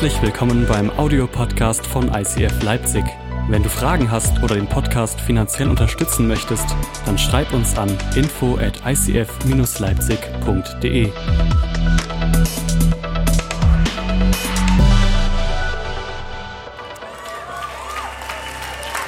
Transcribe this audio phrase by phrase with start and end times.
[0.00, 3.04] Herzlich willkommen beim Audiopodcast von ICF Leipzig.
[3.50, 6.64] Wenn du Fragen hast oder den Podcast finanziell unterstützen möchtest,
[7.04, 11.12] dann schreib uns an info at icf-leipzig.de.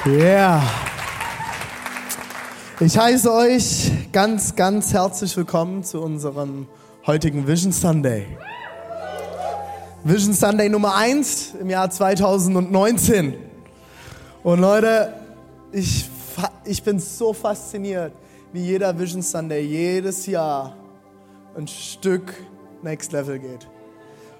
[0.05, 0.61] Yeah.
[2.79, 6.67] Ich heiße euch ganz, ganz herzlich willkommen zu unserem
[7.07, 8.27] heutigen Vision Sunday.
[10.05, 13.35] Vision Sunday Nummer 1 im Jahr 2019.
[14.43, 15.13] Und Leute,
[15.71, 16.09] ich,
[16.65, 18.11] ich bin so fasziniert,
[18.51, 20.75] wie jeder Vision Sunday jedes Jahr
[21.55, 22.33] ein Stück
[22.81, 23.69] Next Level geht.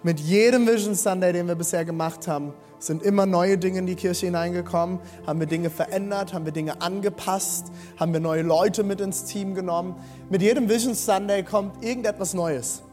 [0.04, 3.96] Mit jedem Vision Sunday, den wir bisher gemacht haben, sind immer neue Dinge in die
[3.96, 7.68] Kirche hineingekommen, haben wir Dinge verändert, haben wir Dinge angepasst,
[7.98, 9.96] haben wir neue Leute mit ins Team genommen.
[10.30, 12.84] Mit jedem Vision Sunday kommt irgendetwas Neues.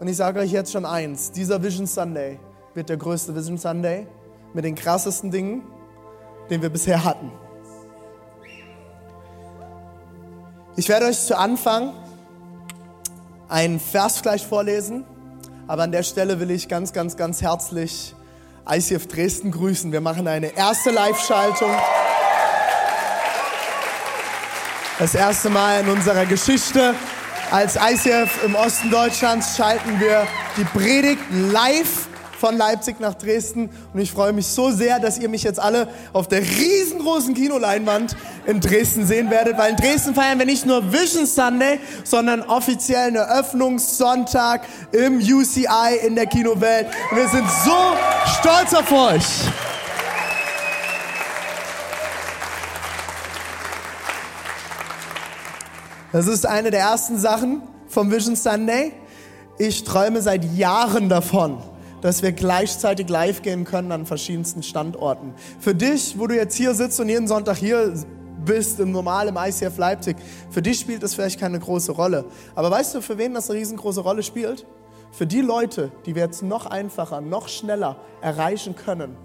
[0.00, 2.40] Und ich sage euch jetzt schon eins, dieser Vision Sunday
[2.72, 4.06] wird der größte Vision Sunday
[4.54, 5.62] mit den krassesten Dingen,
[6.48, 7.30] den wir bisher hatten.
[10.76, 11.92] Ich werde euch zu Anfang
[13.50, 15.04] einen Vers gleich vorlesen,
[15.66, 18.14] aber an der Stelle will ich ganz, ganz, ganz herzlich
[18.66, 19.92] ICF Dresden grüßen.
[19.92, 21.72] Wir machen eine erste Live-Schaltung.
[24.98, 26.94] Das erste Mal in unserer Geschichte.
[27.50, 30.24] Als ICF im Osten Deutschlands schalten wir
[30.56, 32.06] die Predigt live
[32.38, 33.70] von Leipzig nach Dresden.
[33.92, 38.16] Und ich freue mich so sehr, dass ihr mich jetzt alle auf der riesengroßen Kinoleinwand
[38.46, 43.08] in Dresden sehen werdet, weil in Dresden feiern wir nicht nur Vision Sunday, sondern offiziell
[43.08, 46.86] einen Eröffnungssonntag im UCI in der Kinowelt.
[47.10, 47.96] Und wir sind so
[48.38, 49.24] stolz auf euch.
[56.12, 58.92] Das ist eine der ersten Sachen vom Vision Sunday.
[59.58, 61.58] Ich träume seit Jahren davon,
[62.00, 65.34] dass wir gleichzeitig live gehen können an verschiedensten Standorten.
[65.60, 67.94] Für dich, wo du jetzt hier sitzt und jeden Sonntag hier
[68.44, 70.16] bist, im normalen ICF Leipzig,
[70.50, 72.24] für dich spielt das vielleicht keine große Rolle.
[72.56, 74.66] Aber weißt du, für wen das eine riesengroße Rolle spielt?
[75.12, 79.16] Für die Leute, die wir jetzt noch einfacher, noch schneller erreichen können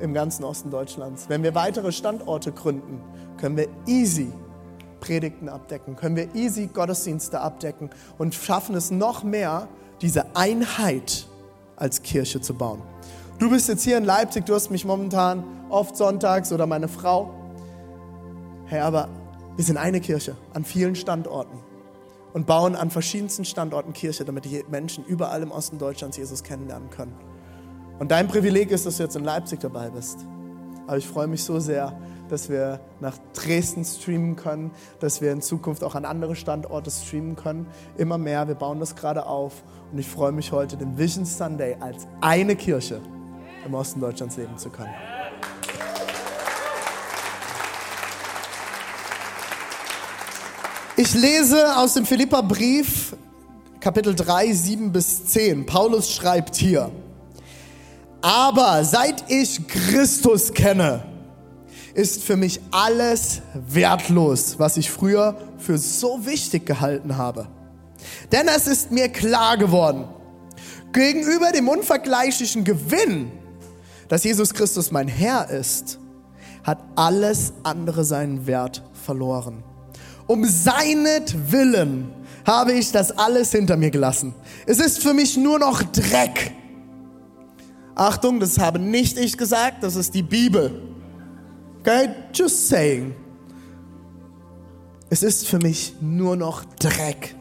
[0.00, 1.26] im ganzen Osten Deutschlands.
[1.28, 3.00] Wenn wir weitere Standorte gründen,
[3.36, 4.32] können wir easy
[5.02, 9.68] Predigten abdecken, können wir easy Gottesdienste abdecken und schaffen es noch mehr,
[10.00, 11.26] diese Einheit
[11.76, 12.80] als Kirche zu bauen.
[13.38, 17.34] Du bist jetzt hier in Leipzig, du hast mich momentan oft sonntags oder meine Frau.
[18.66, 19.08] Hey, aber
[19.56, 21.58] wir sind eine Kirche an vielen Standorten
[22.32, 26.90] und bauen an verschiedensten Standorten Kirche, damit die Menschen überall im Osten Deutschlands Jesus kennenlernen
[26.90, 27.14] können.
[27.98, 30.18] Und dein Privileg ist, dass du jetzt in Leipzig dabei bist.
[30.86, 31.98] Aber ich freue mich so sehr,
[32.32, 34.70] dass wir nach Dresden streamen können,
[35.00, 37.66] dass wir in Zukunft auch an andere Standorte streamen können.
[37.98, 39.62] Immer mehr, wir bauen das gerade auf
[39.92, 43.02] und ich freue mich heute, den Vision Sunday als eine Kirche
[43.66, 44.94] im Osten Deutschlands leben zu können.
[50.96, 53.14] Ich lese aus dem Philipperbrief,
[53.78, 55.66] Kapitel 3, 7 bis 10.
[55.66, 56.90] Paulus schreibt hier,
[58.22, 61.11] aber seit ich Christus kenne,
[61.94, 67.48] ist für mich alles wertlos, was ich früher für so wichtig gehalten habe.
[68.30, 70.04] Denn es ist mir klar geworden,
[70.92, 73.30] gegenüber dem unvergleichlichen Gewinn,
[74.08, 75.98] dass Jesus Christus mein Herr ist,
[76.64, 79.62] hat alles andere seinen Wert verloren.
[80.26, 82.12] Um seinetwillen
[82.46, 84.34] habe ich das alles hinter mir gelassen.
[84.66, 86.52] Es ist für mich nur noch Dreck.
[87.94, 90.91] Achtung, das habe nicht ich gesagt, das ist die Bibel.
[91.82, 93.12] Okay, just saying.
[95.10, 97.34] Es ist für mich nur noch Dreck,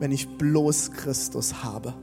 [0.00, 1.94] wenn ich bloß Christus habe.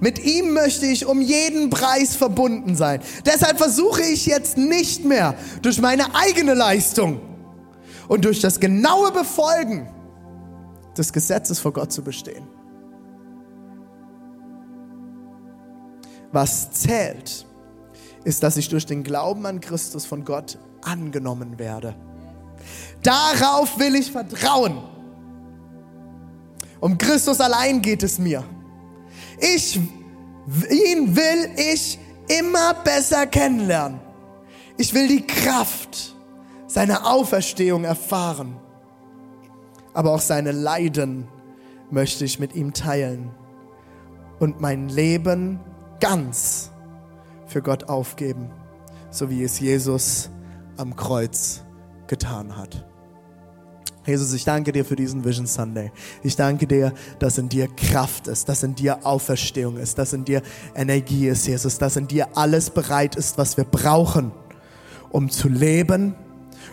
[0.00, 3.00] Mit ihm möchte ich um jeden Preis verbunden sein.
[3.24, 7.22] Deshalb versuche ich jetzt nicht mehr durch meine eigene Leistung
[8.06, 9.88] und durch das genaue Befolgen
[10.94, 12.46] des Gesetzes vor Gott zu bestehen.
[16.32, 17.46] Was zählt,
[18.24, 21.94] ist, dass ich durch den Glauben an Christus von Gott angenommen werde.
[23.02, 24.82] Darauf will ich vertrauen.
[26.80, 28.44] Um Christus allein geht es mir.
[29.38, 31.98] Ich, ihn will ich
[32.28, 34.00] immer besser kennenlernen.
[34.76, 36.14] Ich will die Kraft
[36.66, 38.56] seiner Auferstehung erfahren.
[39.92, 41.28] Aber auch seine Leiden
[41.90, 43.30] möchte ich mit ihm teilen
[44.40, 45.60] und mein Leben
[46.00, 46.70] ganz
[47.46, 48.50] für Gott aufgeben,
[49.10, 50.30] so wie es Jesus
[50.76, 51.62] am Kreuz
[52.06, 52.84] getan hat.
[54.06, 55.90] Jesus, ich danke dir für diesen Vision Sunday.
[56.22, 60.26] Ich danke dir, dass in dir Kraft ist, dass in dir Auferstehung ist, dass in
[60.26, 60.42] dir
[60.74, 64.32] Energie ist, Jesus, dass in dir alles bereit ist, was wir brauchen,
[65.10, 66.16] um zu leben,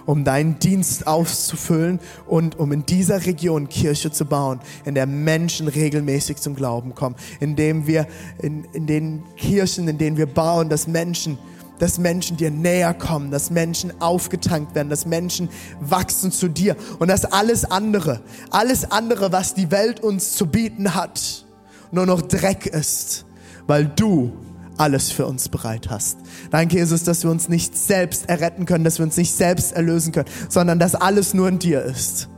[0.05, 5.67] um deinen Dienst auszufüllen und um in dieser Region Kirche zu bauen, in der Menschen
[5.67, 8.07] regelmäßig zum Glauben kommen, indem wir
[8.41, 11.37] in, in den Kirchen, in denen wir bauen, dass Menschen
[11.79, 15.49] dass Menschen dir näher kommen, dass Menschen aufgetankt werden, dass Menschen
[15.79, 18.21] wachsen zu dir und dass alles andere,
[18.51, 21.43] alles andere, was die Welt uns zu bieten hat,
[21.91, 23.25] nur noch Dreck ist,
[23.65, 24.31] weil du
[24.77, 26.19] alles für uns bereit hast.
[26.51, 30.11] Danke, Jesus, dass wir uns nicht selbst erretten können, dass wir uns nicht selbst erlösen
[30.11, 32.29] können, sondern dass alles nur in dir ist.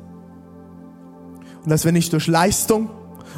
[1.64, 2.90] Und dass wir nicht durch Leistung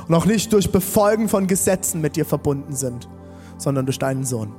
[0.07, 3.07] und auch nicht durch Befolgen von Gesetzen mit dir verbunden sind,
[3.57, 4.53] sondern durch deinen Sohn.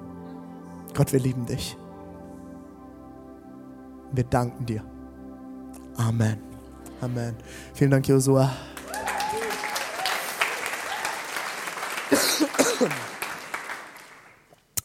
[0.95, 1.77] Gott, wir lieben dich.
[4.13, 4.83] Wir danken dir.
[5.97, 6.39] Amen.
[7.03, 7.35] Amen.
[7.75, 8.51] Vielen Dank, Josua.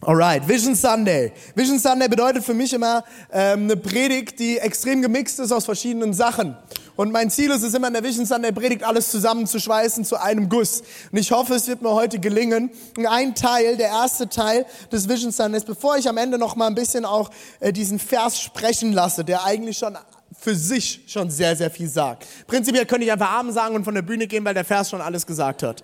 [0.03, 1.31] Alright, Vision Sunday.
[1.53, 6.15] Vision Sunday bedeutet für mich immer ähm, eine Predigt, die extrem gemixt ist aus verschiedenen
[6.15, 6.57] Sachen.
[6.95, 10.49] Und mein Ziel ist es immer in der Vision Sunday Predigt alles zusammenzuschweißen zu einem
[10.49, 10.81] Guss.
[11.11, 12.71] Und ich hoffe, es wird mir heute gelingen.
[13.07, 16.75] ein Teil, der erste Teil des Vision Sundays, bevor ich am Ende noch mal ein
[16.75, 19.95] bisschen auch äh, diesen Vers sprechen lasse, der eigentlich schon
[20.35, 22.25] für sich schon sehr, sehr viel sagt.
[22.47, 24.99] Prinzipiell könnte ich einfach Amen sagen und von der Bühne gehen, weil der Vers schon
[24.99, 25.83] alles gesagt hat.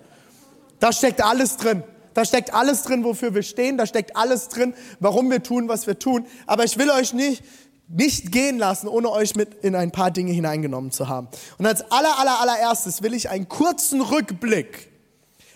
[0.80, 1.84] Da steckt alles drin.
[2.14, 3.78] Da steckt alles drin, wofür wir stehen.
[3.78, 6.26] Da steckt alles drin, warum wir tun, was wir tun.
[6.46, 7.42] Aber ich will euch nicht
[7.88, 11.28] nicht gehen lassen, ohne euch mit in ein paar Dinge hineingenommen zu haben.
[11.56, 14.90] Und als aller, aller, allererstes will ich einen kurzen Rückblick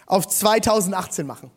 [0.06, 1.50] auf 2018 machen.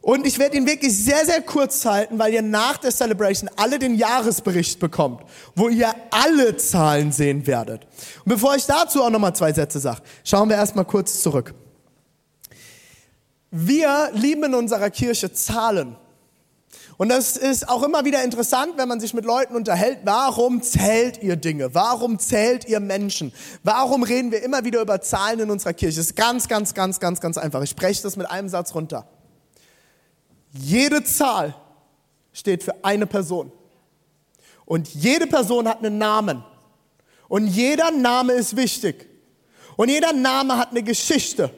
[0.00, 3.78] Und ich werde ihn wirklich sehr, sehr kurz halten, weil ihr nach der Celebration alle
[3.78, 5.22] den Jahresbericht bekommt,
[5.54, 7.84] wo ihr alle Zahlen sehen werdet.
[8.24, 11.54] Und bevor ich dazu auch nochmal zwei Sätze sage, schauen wir erstmal kurz zurück.
[13.50, 15.96] Wir lieben in unserer Kirche Zahlen.
[16.98, 20.00] Und das ist auch immer wieder interessant, wenn man sich mit Leuten unterhält.
[20.04, 21.72] Warum zählt ihr Dinge?
[21.74, 23.32] Warum zählt ihr Menschen?
[23.62, 25.96] Warum reden wir immer wieder über Zahlen in unserer Kirche?
[25.96, 27.62] Das ist ganz, ganz, ganz, ganz, ganz einfach.
[27.62, 29.06] Ich spreche das mit einem Satz runter.
[30.52, 31.54] Jede Zahl
[32.32, 33.52] steht für eine Person.
[34.64, 36.44] Und jede Person hat einen Namen.
[37.28, 39.08] Und jeder Name ist wichtig.
[39.76, 41.50] Und jeder Name hat eine Geschichte.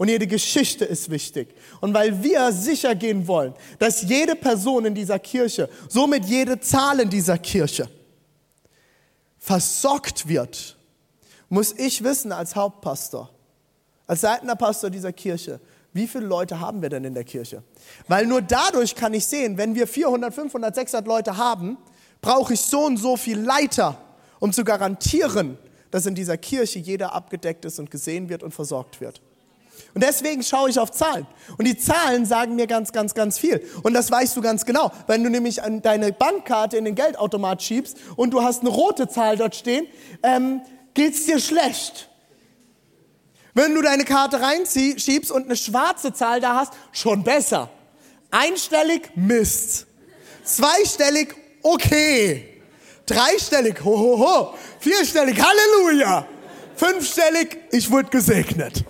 [0.00, 1.54] Und jede Geschichte ist wichtig.
[1.82, 7.00] Und weil wir sicher gehen wollen, dass jede Person in dieser Kirche, somit jede Zahl
[7.00, 7.86] in dieser Kirche,
[9.36, 10.78] versorgt wird,
[11.50, 13.28] muss ich wissen als Hauptpastor,
[14.06, 15.60] als leitender Pastor dieser Kirche,
[15.92, 17.62] wie viele Leute haben wir denn in der Kirche?
[18.08, 21.76] Weil nur dadurch kann ich sehen, wenn wir 400, 500, 600 Leute haben,
[22.22, 24.00] brauche ich so und so viel Leiter,
[24.38, 25.58] um zu garantieren,
[25.90, 29.20] dass in dieser Kirche jeder abgedeckt ist und gesehen wird und versorgt wird.
[29.94, 31.26] Und deswegen schaue ich auf Zahlen.
[31.58, 33.64] Und die Zahlen sagen mir ganz, ganz, ganz viel.
[33.82, 34.92] Und das weißt du ganz genau.
[35.06, 39.36] Wenn du nämlich deine Bankkarte in den Geldautomat schiebst und du hast eine rote Zahl
[39.36, 39.86] dort stehen,
[40.22, 40.62] ähm,
[40.94, 42.08] geht's dir schlecht.
[43.54, 47.68] Wenn du deine Karte reinschiebst und eine schwarze Zahl da hast, schon besser.
[48.30, 49.86] Einstellig, Mist.
[50.44, 52.62] Zweistellig, okay.
[53.06, 54.18] Dreistellig, hohoho.
[54.18, 54.54] Ho, ho.
[54.78, 56.26] Vierstellig, Halleluja.
[56.76, 58.84] Fünfstellig, ich wurde gesegnet.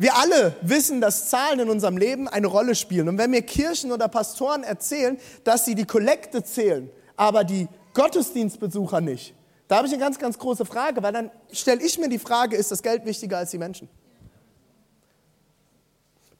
[0.00, 3.06] Wir alle wissen, dass Zahlen in unserem Leben eine Rolle spielen.
[3.10, 6.88] Und wenn mir Kirchen oder Pastoren erzählen, dass sie die Kollekte zählen,
[7.18, 9.34] aber die Gottesdienstbesucher nicht,
[9.68, 12.56] da habe ich eine ganz, ganz große Frage, weil dann stelle ich mir die Frage,
[12.56, 13.90] ist das Geld wichtiger als die Menschen?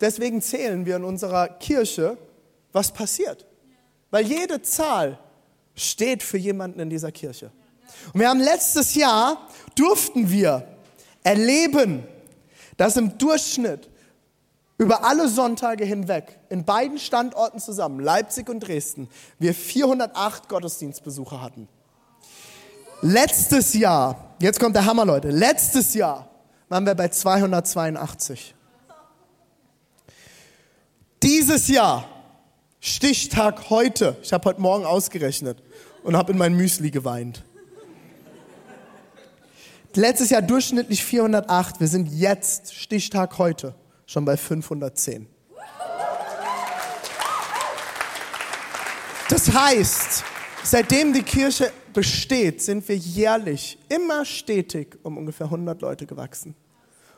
[0.00, 2.16] Deswegen zählen wir in unserer Kirche,
[2.72, 3.44] was passiert.
[4.10, 5.18] Weil jede Zahl
[5.74, 7.52] steht für jemanden in dieser Kirche.
[8.14, 10.66] Und wir haben letztes Jahr, durften wir
[11.22, 12.08] erleben,
[12.80, 13.90] dass im Durchschnitt
[14.78, 21.68] über alle Sonntage hinweg in beiden Standorten zusammen, Leipzig und Dresden, wir 408 Gottesdienstbesucher hatten.
[23.02, 26.30] Letztes Jahr, jetzt kommt der Hammer, Leute, letztes Jahr
[26.70, 28.54] waren wir bei 282.
[31.22, 32.08] Dieses Jahr,
[32.80, 35.62] Stichtag heute, ich habe heute Morgen ausgerechnet
[36.02, 37.44] und habe in mein Müsli geweint.
[39.94, 41.80] Letztes Jahr durchschnittlich 408.
[41.80, 43.74] Wir sind jetzt, Stichtag heute,
[44.06, 45.26] schon bei 510.
[49.28, 50.24] Das heißt,
[50.62, 56.54] seitdem die Kirche besteht, sind wir jährlich immer stetig um ungefähr 100 Leute gewachsen.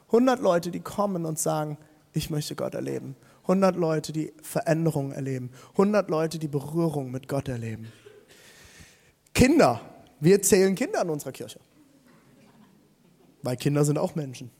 [0.06, 1.76] 100 Leute, die kommen und sagen,
[2.14, 3.16] ich möchte Gott erleben.
[3.42, 5.50] 100 Leute, die Veränderungen erleben.
[5.72, 7.92] 100 Leute, die Berührung mit Gott erleben.
[9.34, 9.80] Kinder,
[10.20, 11.58] Wir zählen Kinder in unserer Kirche.
[13.42, 14.50] Weil Kinder sind auch Menschen.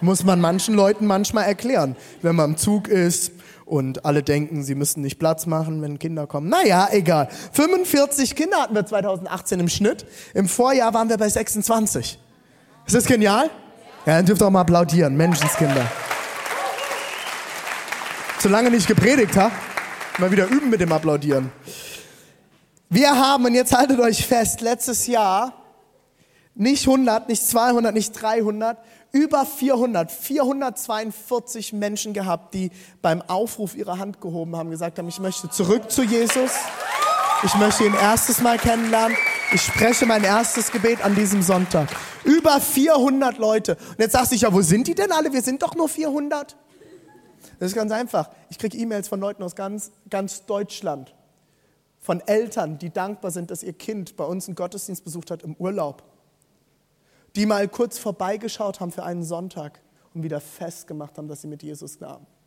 [0.00, 3.32] Muss man manchen Leuten manchmal erklären, wenn man im Zug ist
[3.66, 6.48] und alle denken, sie müssten nicht Platz machen, wenn Kinder kommen.
[6.48, 7.28] Naja, egal.
[7.52, 10.06] 45 Kinder hatten wir 2018 im Schnitt.
[10.32, 12.18] Im Vorjahr waren wir bei 26.
[12.86, 13.50] Ist das genial?
[14.06, 15.16] Ja, dann dürft ihr auch mal applaudieren.
[15.16, 15.86] Menschenskinder.
[18.38, 19.50] Solange nicht gepredigt ha?
[20.18, 21.50] mal wieder üben mit dem Applaudieren.
[22.88, 25.59] Wir haben, und jetzt haltet euch fest, letztes Jahr
[26.54, 28.78] nicht 100, nicht 200, nicht 300,
[29.12, 32.70] über 400, 442 Menschen gehabt, die
[33.02, 36.52] beim Aufruf ihre Hand gehoben haben, gesagt haben, ich möchte zurück zu Jesus.
[37.42, 39.16] Ich möchte ihn erstes Mal kennenlernen.
[39.52, 41.88] Ich spreche mein erstes Gebet an diesem Sonntag.
[42.24, 43.76] Über 400 Leute.
[43.76, 45.32] Und jetzt sagst du ja, wo sind die denn alle?
[45.32, 46.56] Wir sind doch nur 400.
[47.58, 48.28] Das ist ganz einfach.
[48.50, 51.14] Ich kriege E-Mails von Leuten aus ganz, ganz Deutschland.
[51.98, 55.54] Von Eltern, die dankbar sind, dass ihr Kind bei uns einen Gottesdienst besucht hat im
[55.54, 56.09] Urlaub
[57.36, 59.80] die mal kurz vorbeigeschaut haben für einen Sonntag
[60.14, 61.98] und wieder festgemacht haben, dass sie mit Jesus,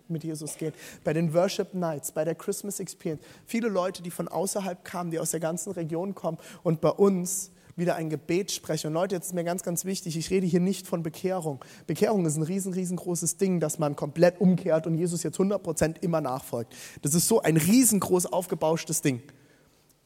[0.08, 0.74] mit Jesus gehen.
[1.04, 3.24] Bei den Worship Nights, bei der Christmas Experience.
[3.46, 7.52] Viele Leute, die von außerhalb kamen, die aus der ganzen Region kommen und bei uns
[7.75, 8.88] wieder ein Gebet sprechen.
[8.88, 11.63] Und Leute, jetzt ist mir ganz, ganz wichtig, ich rede hier nicht von Bekehrung.
[11.88, 16.22] Bekehrung ist ein riesen, riesengroßes Ding, dass man komplett umkehrt und Jesus jetzt 100% immer
[16.22, 16.75] nachfolgt.
[17.02, 19.24] Das ist so ein riesengroß aufgebauschtes Ding.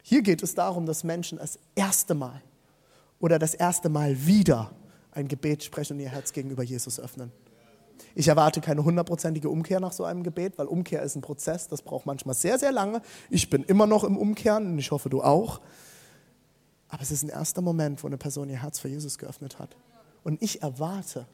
[0.01, 2.41] Hier geht es darum, dass Menschen das erste Mal
[3.19, 4.71] oder das erste Mal wieder
[5.11, 7.31] ein Gebet sprechen und ihr Herz gegenüber Jesus öffnen.
[8.13, 11.81] Ich erwarte keine hundertprozentige Umkehr nach so einem Gebet, weil Umkehr ist ein Prozess, das
[11.81, 13.01] braucht manchmal sehr, sehr lange.
[13.29, 15.61] Ich bin immer noch im Umkehren und ich hoffe, du auch.
[16.89, 19.75] Aber es ist ein erster Moment, wo eine Person ihr Herz für Jesus geöffnet hat.
[20.23, 21.27] Und ich erwarte,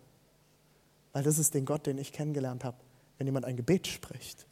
[1.12, 2.78] weil das ist den Gott, den ich kennengelernt habe,
[3.18, 4.48] wenn jemand ein Gebet spricht,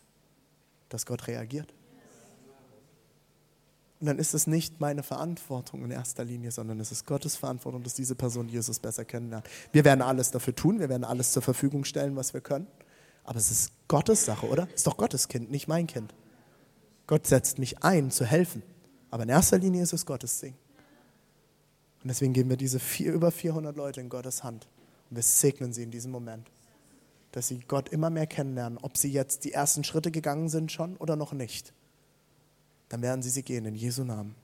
[0.90, 1.74] dass Gott reagiert.
[4.02, 7.84] Und dann ist es nicht meine Verantwortung in erster Linie, sondern es ist Gottes Verantwortung,
[7.84, 9.48] dass diese Person Jesus besser kennenlernt.
[9.72, 12.66] Wir werden alles dafür tun, wir werden alles zur Verfügung stellen, was wir können.
[13.24, 14.68] Aber es ist Gottes Sache, oder?
[14.70, 16.16] Es ist doch Gottes Kind, nicht mein Kind.
[17.06, 18.64] Gott setzt mich ein, zu helfen.
[19.12, 20.56] Aber in erster Linie ist es Gottes Ding.
[22.02, 24.68] Und deswegen geben wir diese vier, über 400 Leute in Gottes Hand.
[25.12, 26.50] Und wir segnen sie in diesem Moment.
[27.34, 30.98] Dass sie Gott immer mehr kennenlernen, ob sie jetzt die ersten Schritte gegangen sind schon
[30.98, 31.72] oder noch nicht
[32.92, 34.36] dann werden sie sie gehen in Jesu Namen.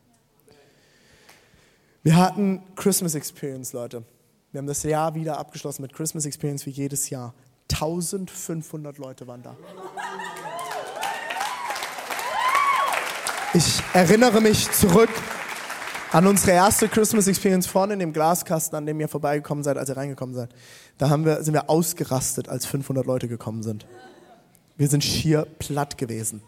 [2.03, 4.03] Wir hatten Christmas Experience, Leute.
[4.51, 7.33] Wir haben das Jahr wieder abgeschlossen mit Christmas Experience wie jedes Jahr.
[7.69, 9.57] 1500 Leute waren da.
[13.53, 15.09] Ich erinnere mich zurück
[16.11, 19.89] an unsere erste Christmas Experience vorne in dem Glaskasten, an dem ihr vorbeigekommen seid, als
[19.89, 20.49] ihr reingekommen seid.
[20.97, 23.85] Da haben wir, sind wir ausgerastet, als 500 Leute gekommen sind.
[24.77, 26.41] Wir sind schier platt gewesen.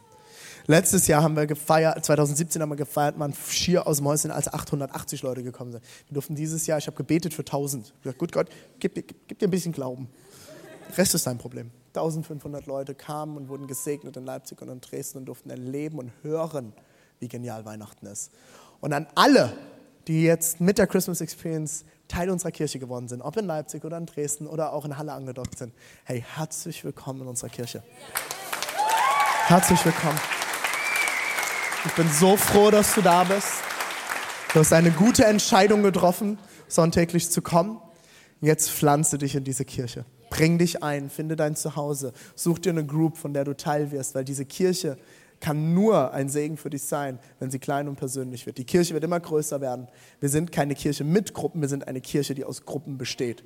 [0.69, 5.23] Letztes Jahr haben wir gefeiert, 2017 haben wir gefeiert, man schier aus Mäuschen, als 880
[5.23, 5.83] Leute gekommen sind.
[6.05, 7.87] Wir durften dieses Jahr, ich habe gebetet für 1000.
[7.87, 10.07] Ich gesagt, gut Gott, gib, gib, gib dir ein bisschen Glauben.
[10.87, 11.71] Der Rest ist dein Problem.
[11.95, 16.11] 1500 Leute kamen und wurden gesegnet in Leipzig und in Dresden und durften erleben und
[16.21, 16.73] hören,
[17.17, 18.29] wie genial Weihnachten ist.
[18.79, 19.51] Und an alle,
[20.07, 23.97] die jetzt mit der Christmas Experience Teil unserer Kirche geworden sind, ob in Leipzig oder
[23.97, 25.73] in Dresden oder auch in Halle angedockt sind,
[26.03, 27.81] hey, herzlich willkommen in unserer Kirche.
[29.47, 30.19] Herzlich willkommen.
[31.85, 33.47] Ich bin so froh, dass du da bist.
[34.53, 37.79] Du hast eine gute Entscheidung getroffen, sonntäglich zu kommen.
[38.41, 40.03] Jetzt pflanze dich in diese Kirche.
[40.29, 42.11] Bring dich ein, finde dein Zuhause.
[42.35, 44.97] Such dir eine Group, von der du Teil wirst, weil diese Kirche
[45.39, 48.57] kann nur ein Segen für dich sein, wenn sie klein und persönlich wird.
[48.57, 49.87] Die Kirche wird immer größer werden.
[50.19, 53.45] Wir sind keine Kirche mit Gruppen, wir sind eine Kirche, die aus Gruppen besteht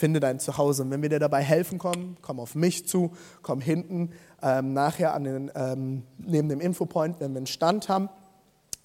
[0.00, 0.82] finde dein Zuhause.
[0.82, 4.10] Und wenn wir dir dabei helfen können, komm auf mich zu, komm hinten
[4.42, 8.08] ähm, nachher an den, ähm, neben dem Infopoint, wenn wir einen Stand haben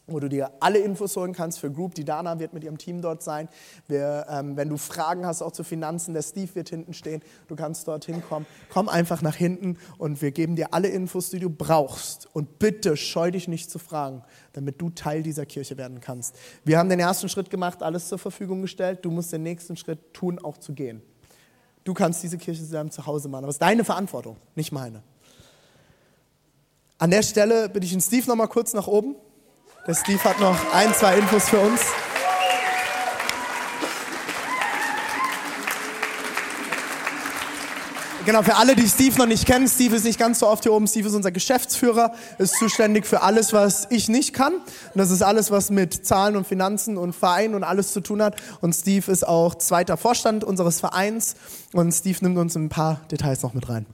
[0.07, 1.95] wo du dir alle Infos holen kannst für Group.
[1.95, 3.49] Die Dana wird mit ihrem Team dort sein.
[3.87, 7.21] Wir, ähm, wenn du Fragen hast, auch zu Finanzen, der Steve wird hinten stehen.
[7.47, 8.47] Du kannst dort hinkommen.
[8.69, 12.29] Komm einfach nach hinten und wir geben dir alle Infos, die du brauchst.
[12.33, 16.35] Und bitte scheu dich nicht zu fragen, damit du Teil dieser Kirche werden kannst.
[16.63, 18.99] Wir haben den ersten Schritt gemacht, alles zur Verfügung gestellt.
[19.03, 21.01] Du musst den nächsten Schritt tun, auch zu gehen.
[21.83, 23.43] Du kannst diese Kirche zu deinem Zuhause machen.
[23.43, 25.03] Aber es ist deine Verantwortung, nicht meine.
[26.97, 29.15] An der Stelle bitte ich den Steve noch mal kurz nach oben.
[29.87, 31.81] Der Steve hat noch ein, zwei Infos für uns.
[38.25, 40.73] Genau, für alle, die Steve noch nicht kennen, Steve ist nicht ganz so oft hier
[40.73, 40.87] oben.
[40.87, 44.53] Steve ist unser Geschäftsführer, ist zuständig für alles, was ich nicht kann.
[44.53, 44.63] Und
[44.95, 48.37] das ist alles, was mit Zahlen und Finanzen und Verein und alles zu tun hat.
[48.61, 51.35] Und Steve ist auch zweiter Vorstand unseres Vereins.
[51.73, 53.85] Und Steve nimmt uns ein paar Details noch mit rein.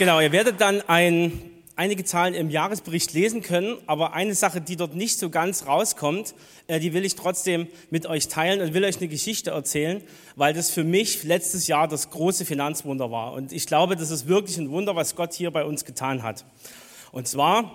[0.00, 1.42] Genau, ihr werdet dann ein
[1.76, 6.32] einige Zahlen im Jahresbericht lesen können, aber eine Sache, die dort nicht so ganz rauskommt,
[6.68, 10.02] äh, die will ich trotzdem mit euch teilen und will euch eine Geschichte erzählen,
[10.36, 13.34] weil das für mich letztes Jahr das große Finanzwunder war.
[13.34, 16.46] Und ich glaube, das ist wirklich ein Wunder, was Gott hier bei uns getan hat.
[17.12, 17.70] Und zwar,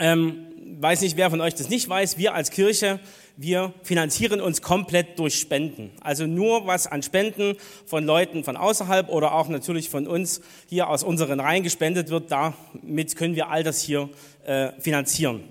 [0.00, 0.46] ähm,
[0.80, 2.98] weiß nicht, wer von euch das nicht weiß, wir als Kirche
[3.36, 5.90] wir finanzieren uns komplett durch Spenden.
[6.00, 10.88] Also nur was an Spenden von Leuten von außerhalb oder auch natürlich von uns hier
[10.88, 14.08] aus unseren Reihen gespendet wird, damit können wir all das hier
[14.44, 15.44] äh, finanzieren.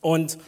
[0.00, 0.38] Und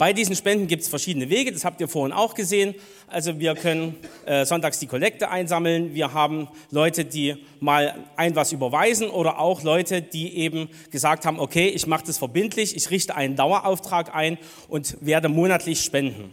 [0.00, 2.74] bei diesen Spenden gibt es verschiedene Wege, das habt ihr vorhin auch gesehen.
[3.06, 8.50] Also wir können äh, sonntags die Kollekte einsammeln, wir haben Leute, die mal ein was
[8.50, 13.14] überweisen oder auch Leute, die eben gesagt haben, okay, ich mache das verbindlich, ich richte
[13.14, 14.38] einen Dauerauftrag ein
[14.68, 16.32] und werde monatlich spenden.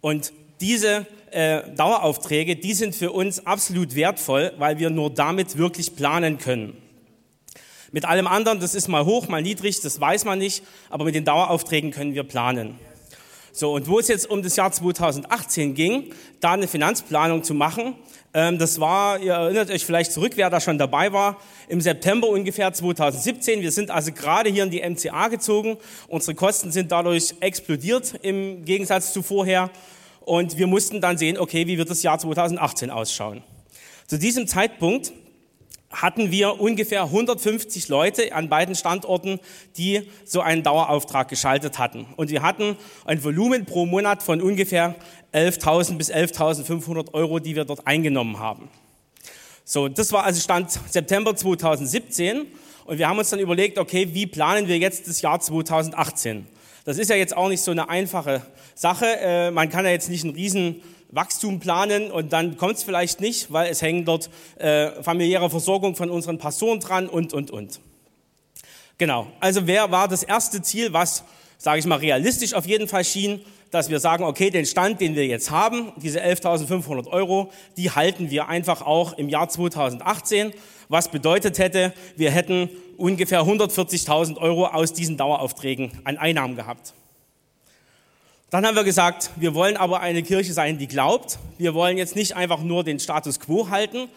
[0.00, 5.96] Und diese äh, Daueraufträge, die sind für uns absolut wertvoll, weil wir nur damit wirklich
[5.96, 6.76] planen können.
[7.90, 11.16] Mit allem anderen, das ist mal hoch, mal niedrig, das weiß man nicht, aber mit
[11.16, 12.78] den Daueraufträgen können wir planen.
[13.54, 17.96] So, und wo es jetzt um das Jahr 2018 ging, da eine Finanzplanung zu machen,
[18.32, 21.36] ähm, das war, ihr erinnert euch vielleicht zurück, wer da schon dabei war,
[21.68, 23.60] im September ungefähr 2017.
[23.60, 25.76] Wir sind also gerade hier in die MCA gezogen.
[26.08, 29.68] Unsere Kosten sind dadurch explodiert im Gegensatz zu vorher.
[30.20, 33.42] Und wir mussten dann sehen, okay, wie wird das Jahr 2018 ausschauen.
[34.06, 35.12] Zu diesem Zeitpunkt
[35.92, 39.38] hatten wir ungefähr 150 Leute an beiden Standorten,
[39.76, 42.06] die so einen Dauerauftrag geschaltet hatten.
[42.16, 44.94] Und wir hatten ein Volumen pro Monat von ungefähr
[45.32, 48.68] 11.000 bis 11.500 Euro, die wir dort eingenommen haben.
[49.64, 52.46] So, das war also Stand September 2017.
[52.84, 56.46] Und wir haben uns dann überlegt, okay, wie planen wir jetzt das Jahr 2018?
[56.84, 58.42] Das ist ja jetzt auch nicht so eine einfache
[58.74, 59.06] Sache.
[59.06, 63.20] Äh, man kann ja jetzt nicht einen riesen Wachstum planen und dann kommt es vielleicht
[63.20, 67.80] nicht, weil es hängen dort äh, familiäre Versorgung von unseren Pastoren dran und, und, und.
[68.96, 71.24] Genau, also wer war das erste Ziel, was,
[71.58, 75.14] sage ich mal, realistisch auf jeden Fall schien, dass wir sagen, okay, den Stand, den
[75.14, 80.52] wir jetzt haben, diese 11.500 Euro, die halten wir einfach auch im Jahr 2018,
[80.88, 86.94] was bedeutet hätte, wir hätten ungefähr 140.000 Euro aus diesen Daueraufträgen an Einnahmen gehabt.
[88.52, 91.38] Dann haben wir gesagt, wir wollen aber eine Kirche sein, die glaubt.
[91.56, 94.10] Wir wollen jetzt nicht einfach nur den Status quo halten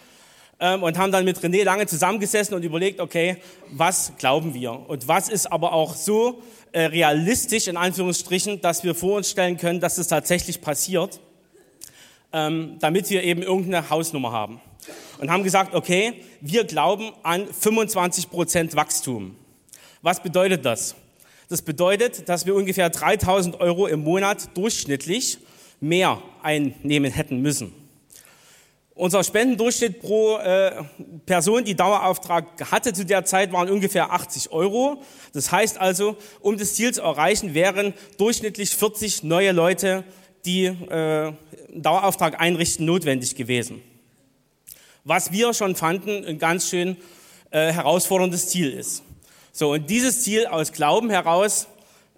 [0.59, 3.37] ähm, und haben dann mit René lange zusammengesessen und überlegt, okay,
[3.71, 4.89] was glauben wir?
[4.89, 6.43] Und was ist aber auch so
[6.73, 11.21] äh, realistisch, in Anführungsstrichen, dass wir vor uns stellen können, dass es tatsächlich passiert,
[12.33, 14.59] ähm, damit wir eben irgendeine Hausnummer haben.
[15.17, 19.37] Und haben gesagt, okay, wir glauben an 25 Prozent Wachstum.
[20.01, 20.93] Was bedeutet das?
[21.47, 25.37] Das bedeutet, dass wir ungefähr 3000 Euro im Monat durchschnittlich
[25.79, 27.71] mehr einnehmen hätten müssen.
[28.95, 30.71] Unser Spendendurchschnitt pro äh,
[31.25, 35.03] Person, die Dauerauftrag hatte zu der Zeit, waren ungefähr 80 Euro.
[35.33, 40.05] Das heißt also, um das Ziel zu erreichen, wären durchschnittlich 40 neue Leute,
[40.45, 41.33] die äh,
[41.73, 43.81] Dauerauftrag einrichten, notwendig gewesen.
[45.03, 46.95] Was wir schon fanden, ein ganz schön
[47.51, 49.03] äh, herausforderndes Ziel ist.
[49.57, 51.67] So, und dieses Ziel aus Glauben heraus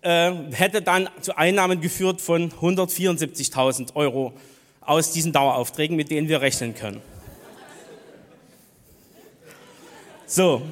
[0.01, 4.33] äh, hätte dann zu Einnahmen geführt von 174.000 Euro
[4.81, 6.99] aus diesen Daueraufträgen, mit denen wir rechnen können.
[10.25, 10.63] So,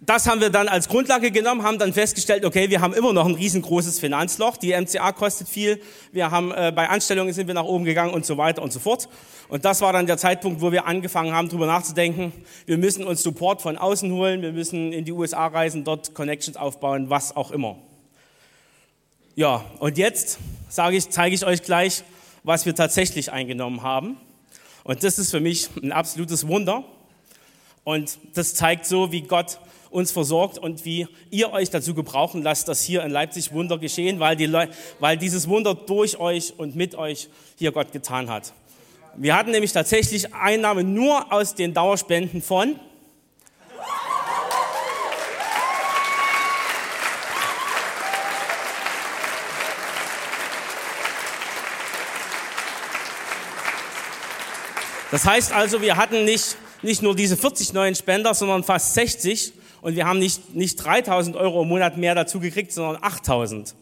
[0.00, 3.26] das haben wir dann als Grundlage genommen, haben dann festgestellt, okay, wir haben immer noch
[3.26, 5.80] ein riesengroßes Finanzloch, die MCA kostet viel,
[6.12, 8.78] wir haben äh, bei Anstellungen sind wir nach oben gegangen und so weiter und so
[8.78, 9.08] fort.
[9.48, 12.32] Und das war dann der Zeitpunkt, wo wir angefangen haben, darüber nachzudenken,
[12.66, 16.56] wir müssen uns Support von außen holen, wir müssen in die USA reisen, dort Connections
[16.56, 17.76] aufbauen, was auch immer.
[19.34, 22.04] Ja, und jetzt sage ich, zeige ich euch gleich,
[22.44, 24.16] was wir tatsächlich eingenommen haben.
[24.84, 26.84] Und das ist für mich ein absolutes Wunder.
[27.84, 29.58] Und das zeigt so, wie Gott
[29.90, 34.20] uns versorgt und wie ihr euch dazu gebrauchen lasst, dass hier in Leipzig Wunder geschehen,
[34.20, 34.52] weil, die
[34.98, 38.52] weil dieses Wunder durch euch und mit euch hier Gott getan hat.
[39.16, 42.78] Wir hatten nämlich tatsächlich Einnahmen nur aus den Dauerspenden von
[55.10, 59.54] Das heißt also, wir hatten nicht, nicht nur diese 40 neuen Spender, sondern fast 60
[59.80, 63.74] und wir haben nicht, nicht 3000 Euro im Monat mehr dazu gekriegt, sondern 8000.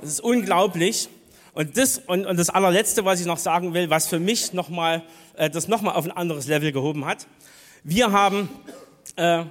[0.00, 1.08] Das ist unglaublich.
[1.54, 5.02] Und das, und, und das allerletzte, was ich noch sagen will, was für mich nochmal,
[5.36, 7.26] äh, das nochmal auf ein anderes Level gehoben hat.
[7.84, 8.48] Wir haben
[9.16, 9.44] äh,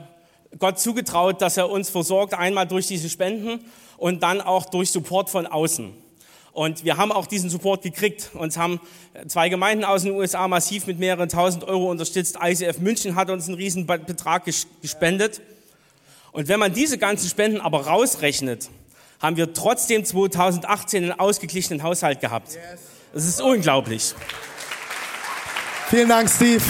[0.58, 3.64] Gott zugetraut, dass er uns versorgt, einmal durch diese Spenden
[3.98, 5.94] und dann auch durch Support von außen.
[6.54, 8.32] Und wir haben auch diesen Support gekriegt.
[8.34, 8.82] Uns haben
[9.28, 12.38] zwei Gemeinden aus den USA massiv mit mehreren tausend Euro unterstützt.
[12.44, 14.44] ICF München hat uns einen riesen Betrag
[14.82, 15.42] gespendet.
[16.32, 18.70] Und wenn man diese ganzen Spenden aber rausrechnet,
[19.22, 22.58] haben wir trotzdem 2018 einen ausgeglichenen Haushalt gehabt.
[23.14, 24.16] Das ist unglaublich.
[25.90, 26.64] Vielen Dank, Steve.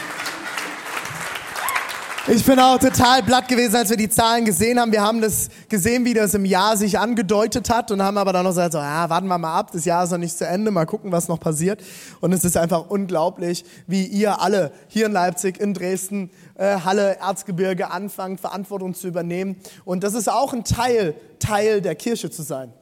[2.32, 4.92] Ich bin auch total blatt gewesen, als wir die Zahlen gesehen haben.
[4.92, 8.44] Wir haben das gesehen, wie das im Jahr sich angedeutet hat und haben aber dann
[8.44, 10.70] noch gesagt, so, ja, warten wir mal ab, das Jahr ist noch nicht zu Ende,
[10.70, 11.82] mal gucken, was noch passiert.
[12.20, 17.18] Und es ist einfach unglaublich, wie ihr alle hier in Leipzig, in Dresden, äh, Halle,
[17.18, 19.56] Erzgebirge anfangt, Verantwortung zu übernehmen.
[19.84, 22.72] Und das ist auch ein Teil, Teil der Kirche zu sein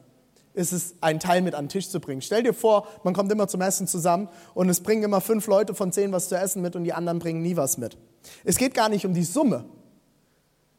[0.53, 2.21] ist es, einen Teil mit an den Tisch zu bringen.
[2.21, 5.75] Stell dir vor, man kommt immer zum Essen zusammen und es bringen immer fünf Leute
[5.75, 7.97] von zehn was zu essen mit und die anderen bringen nie was mit.
[8.43, 9.65] Es geht gar nicht um die Summe,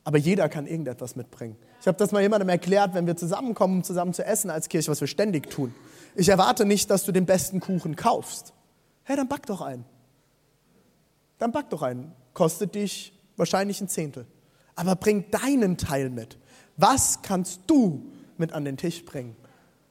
[0.04, 1.56] aber jeder kann irgendetwas mitbringen.
[1.80, 4.90] Ich habe das mal jemandem erklärt, wenn wir zusammenkommen, um zusammen zu essen als Kirche,
[4.90, 5.74] was wir ständig tun.
[6.14, 8.52] Ich erwarte nicht, dass du den besten Kuchen kaufst.
[9.04, 9.84] Hey, dann back doch einen.
[11.38, 12.12] Dann back doch einen.
[12.34, 14.26] Kostet dich wahrscheinlich ein Zehntel.
[14.74, 16.38] Aber bring deinen Teil mit.
[16.76, 19.36] Was kannst du mit an den Tisch bringen?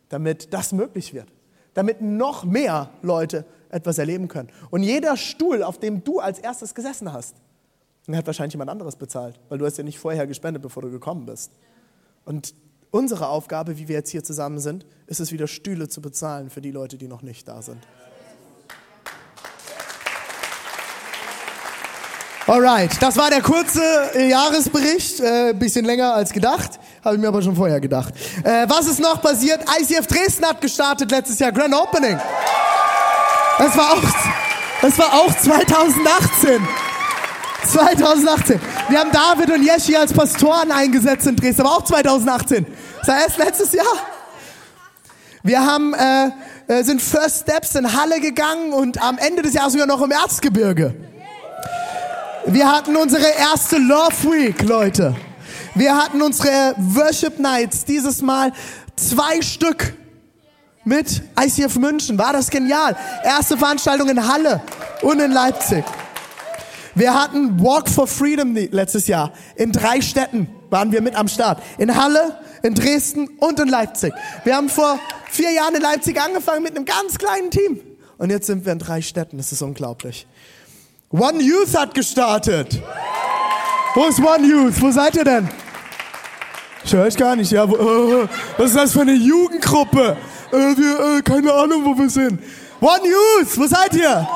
[0.10, 1.28] Damit das möglich wird,
[1.74, 4.50] damit noch mehr Leute etwas erleben können.
[4.72, 7.36] Und jeder Stuhl, auf dem du als erstes gesessen hast,
[8.08, 10.90] den hat wahrscheinlich jemand anderes bezahlt, weil du hast ja nicht vorher gespendet, bevor du
[10.90, 11.52] gekommen bist.
[12.26, 12.56] Und
[12.90, 16.62] unsere Aufgabe, wie wir jetzt hier zusammen sind, ist es wieder Stühle zu bezahlen für
[16.62, 17.86] die Leute, die noch nicht da sind.
[22.50, 23.80] Alright, das war der kurze
[24.16, 28.12] äh, Jahresbericht, äh, bisschen länger als gedacht, habe ich mir aber schon vorher gedacht.
[28.44, 29.60] Äh, was ist noch passiert?
[29.80, 32.18] ICF Dresden hat gestartet letztes Jahr, Grand Opening.
[33.60, 34.02] Das war auch,
[34.82, 36.68] das war auch 2018.
[37.66, 38.60] 2018.
[38.90, 42.66] Wir haben David und Yeshi als Pastoren eingesetzt in Dresden, aber auch 2018.
[42.98, 43.86] Das war erst letztes Jahr.
[45.44, 46.32] Wir haben, äh,
[46.66, 50.10] äh, sind First Steps in Halle gegangen und am Ende des Jahres sogar noch im
[50.10, 51.09] Erzgebirge.
[52.52, 55.16] Wir hatten unsere erste Love Week, Leute.
[55.76, 58.52] Wir hatten unsere Worship Nights, dieses Mal
[58.96, 59.94] zwei Stück
[60.84, 62.18] mit ICF München.
[62.18, 62.96] War das genial?
[63.24, 64.62] Erste Veranstaltung in Halle
[65.04, 65.84] und in Leipzig.
[66.96, 69.32] Wir hatten Walk for Freedom letztes Jahr.
[69.56, 71.62] In drei Städten waren wir mit am Start.
[71.78, 74.12] In Halle, in Dresden und in Leipzig.
[74.44, 74.98] Wir haben vor
[75.30, 77.80] vier Jahren in Leipzig angefangen mit einem ganz kleinen Team.
[78.18, 79.38] Und jetzt sind wir in drei Städten.
[79.38, 80.26] Das ist unglaublich.
[81.12, 82.80] One Youth hat gestartet.
[83.96, 84.80] Wo ist One Youth?
[84.80, 85.50] Wo seid ihr denn?
[86.84, 87.52] Ich höre euch gar nicht.
[87.52, 90.16] Ja, wo, äh, was ist das für eine Jugendgruppe?
[90.52, 92.40] Äh, wir, äh, keine Ahnung, wo wir sind.
[92.80, 94.28] One Youth, wo seid ihr?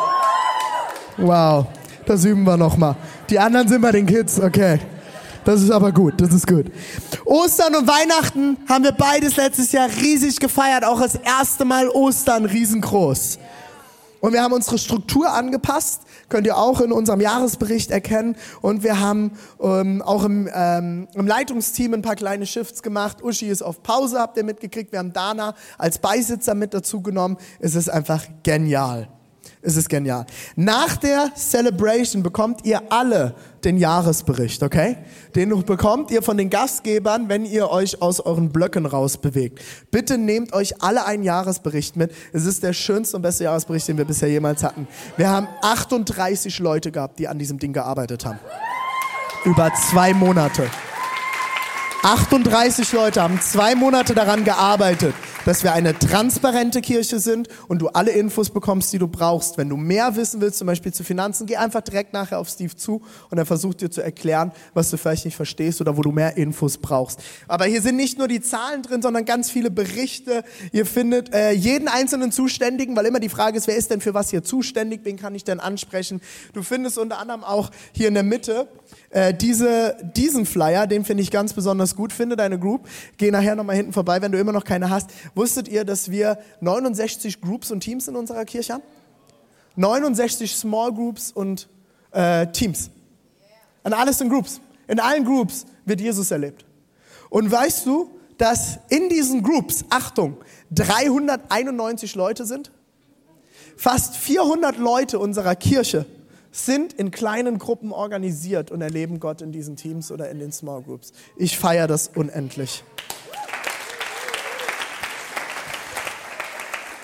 [1.18, 1.68] Wow,
[2.08, 2.96] das üben wir nochmal.
[3.30, 4.80] Die anderen sind bei den Kids, okay.
[5.46, 6.66] Das ist aber gut, das ist gut.
[7.24, 10.84] Ostern und Weihnachten haben wir beides letztes Jahr riesig gefeiert.
[10.86, 13.38] Auch das erste Mal Ostern riesengroß.
[14.24, 18.38] Und wir haben unsere Struktur angepasst, könnt ihr auch in unserem Jahresbericht erkennen.
[18.62, 19.32] Und wir haben
[19.62, 23.22] ähm, auch im, ähm, im Leitungsteam ein paar kleine Shifts gemacht.
[23.22, 24.94] Uschi ist auf Pause, habt ihr mitgekriegt.
[24.94, 27.36] Wir haben Dana als Beisitzer mit dazu genommen.
[27.60, 29.10] Es ist einfach genial.
[29.62, 30.26] Es ist genial.
[30.56, 34.98] Nach der Celebration bekommt ihr alle den Jahresbericht, okay?
[35.36, 39.60] Den bekommt ihr von den Gastgebern, wenn ihr euch aus euren Blöcken rausbewegt.
[39.90, 42.12] Bitte nehmt euch alle einen Jahresbericht mit.
[42.34, 44.88] Es ist der schönste und beste Jahresbericht, den wir bisher jemals hatten.
[45.18, 48.40] Wir haben 38 Leute gehabt, die an diesem Ding gearbeitet haben.
[49.46, 50.70] Über zwei Monate.
[52.04, 57.90] 38 Leute haben zwei Monate daran gearbeitet, dass wir eine transparente Kirche sind und du
[57.90, 59.58] alle Infos bekommst, die du brauchst.
[59.58, 62.76] Wenn du mehr wissen willst, zum Beispiel zu Finanzen, geh einfach direkt nachher auf Steve
[62.76, 66.12] zu und er versucht dir zu erklären, was du vielleicht nicht verstehst oder wo du
[66.12, 67.20] mehr Infos brauchst.
[67.48, 70.44] Aber hier sind nicht nur die Zahlen drin, sondern ganz viele Berichte.
[70.72, 74.14] Ihr findet äh, jeden einzelnen Zuständigen, weil immer die Frage ist, wer ist denn für
[74.14, 76.22] was hier zuständig, wen kann ich denn ansprechen.
[76.54, 78.68] Du findest unter anderem auch hier in der Mitte
[79.14, 82.12] äh, diese, diesen Flyer, den finde ich ganz besonders gut.
[82.12, 82.88] Finde deine Group.
[83.18, 85.12] Geh nachher nochmal hinten vorbei, wenn du immer noch keine hast.
[85.36, 88.84] Wusstet ihr, dass wir 69 Groups und Teams in unserer Kirche haben?
[89.76, 91.68] 69 Small Groups und
[92.12, 92.90] äh, Teams.
[93.84, 94.60] Und alles in Groups.
[94.88, 96.66] In allen Groups wird Jesus erlebt.
[97.30, 100.38] Und weißt du, dass in diesen Groups, Achtung,
[100.72, 102.72] 391 Leute sind?
[103.78, 106.06] Fast 400 Leute unserer Kirche
[106.54, 110.84] sind in kleinen Gruppen organisiert und erleben Gott in diesen Teams oder in den Small
[110.84, 111.12] Groups.
[111.36, 112.84] Ich feiere das unendlich.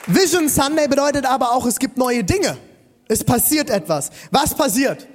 [0.05, 2.57] Vision Sunday bedeutet aber auch, es gibt neue Dinge.
[3.07, 4.11] Es passiert etwas.
[4.31, 5.07] Was passiert?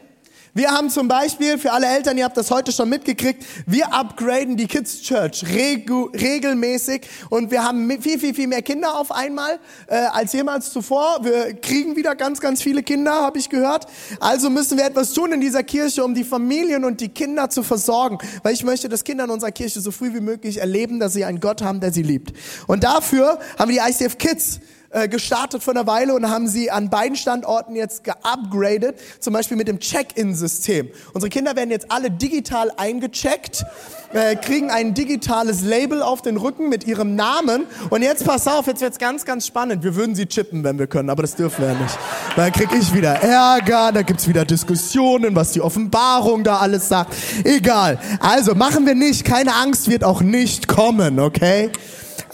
[0.57, 4.57] Wir haben zum Beispiel, für alle Eltern, ihr habt das heute schon mitgekriegt, wir upgraden
[4.57, 9.59] die Kids Church regu regelmäßig und wir haben viel, viel, viel mehr Kinder auf einmal
[9.89, 11.19] äh, als jemals zuvor.
[11.25, 13.87] Wir kriegen wieder ganz, ganz viele Kinder, habe ich gehört.
[14.21, 17.65] Also müssen wir etwas tun in dieser Kirche, um die Familien und die Kinder zu
[17.65, 21.15] versorgen, weil ich möchte, dass Kinder in unserer Kirche so früh wie möglich erleben, dass
[21.15, 22.33] sie einen Gott haben, der sie liebt.
[22.69, 24.61] Und dafür haben wir die ICF Kids
[24.95, 29.57] äh, gestartet vor einer Weile und haben sie an beiden Standorten jetzt geupgradet, zum Beispiel
[29.57, 30.89] mit dem Check-in-System.
[31.13, 33.65] Unsere Kinder werden jetzt alle digital eingecheckt,
[34.13, 37.67] äh, kriegen ein digitales Label auf den Rücken mit ihrem Namen.
[37.91, 39.83] Und jetzt pass auf, jetzt wird's ganz, ganz spannend.
[39.83, 41.99] Wir würden sie chippen, wenn wir können, aber das dürfen wir ja nicht.
[42.37, 47.15] Dann krieg ich wieder Ärger, da gibt's wieder Diskussionen, was die Offenbarung da alles sagt.
[47.43, 47.99] Egal.
[48.21, 49.25] Also machen wir nicht.
[49.25, 51.73] Keine Angst wird auch nicht kommen, okay?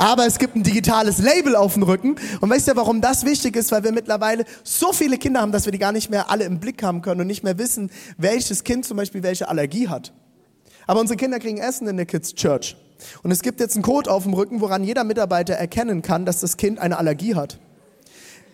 [0.00, 2.16] Aber es gibt ein digitales Label auf dem Rücken.
[2.40, 3.70] Und weißt du, warum das wichtig ist?
[3.70, 6.58] Weil wir mittlerweile so viele Kinder haben, dass wir die gar nicht mehr alle im
[6.58, 10.14] Blick haben können und nicht mehr wissen, welches Kind zum Beispiel welche Allergie hat.
[10.86, 12.76] Aber unsere Kinder kriegen Essen in der Kids Church.
[13.22, 16.40] Und es gibt jetzt einen Code auf dem Rücken, woran jeder Mitarbeiter erkennen kann, dass
[16.40, 17.58] das Kind eine Allergie hat.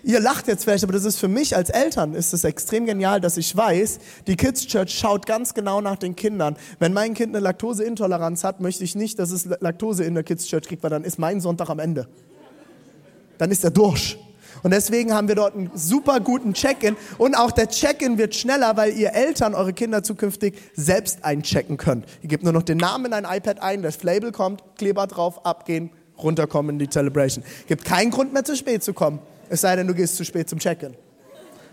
[0.07, 3.21] Ihr lacht jetzt vielleicht, aber das ist für mich als Eltern ist es extrem genial,
[3.21, 6.57] dass ich weiß, die Kids Church schaut ganz genau nach den Kindern.
[6.79, 10.47] Wenn mein Kind eine Laktoseintoleranz hat, möchte ich nicht, dass es Laktose in der Kids
[10.47, 12.07] Church kriegt, weil dann ist mein Sonntag am Ende.
[13.39, 14.17] Dann ist er durch.
[14.63, 16.97] Und deswegen haben wir dort einen super guten Check-in.
[17.19, 22.07] Und auch der Check-in wird schneller, weil ihr Eltern eure Kinder zukünftig selbst einchecken könnt.
[22.23, 25.45] Ihr gebt nur noch den Namen in ein iPad ein, das Label kommt, Kleber drauf,
[25.45, 27.43] abgehen, runterkommen in die Celebration.
[27.67, 29.19] Gibt keinen Grund mehr zu spät zu kommen.
[29.49, 30.95] Es sei denn, du gehst zu spät zum Checken.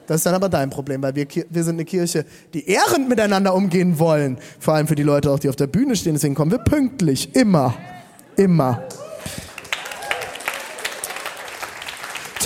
[0.07, 3.53] Das ist dann aber dein Problem, weil wir, wir sind eine Kirche, die ehrend miteinander
[3.55, 4.37] umgehen wollen.
[4.59, 6.13] Vor allem für die Leute auch, die auf der Bühne stehen.
[6.13, 7.33] Deswegen kommen wir pünktlich.
[7.35, 7.73] Immer.
[8.35, 8.83] Immer.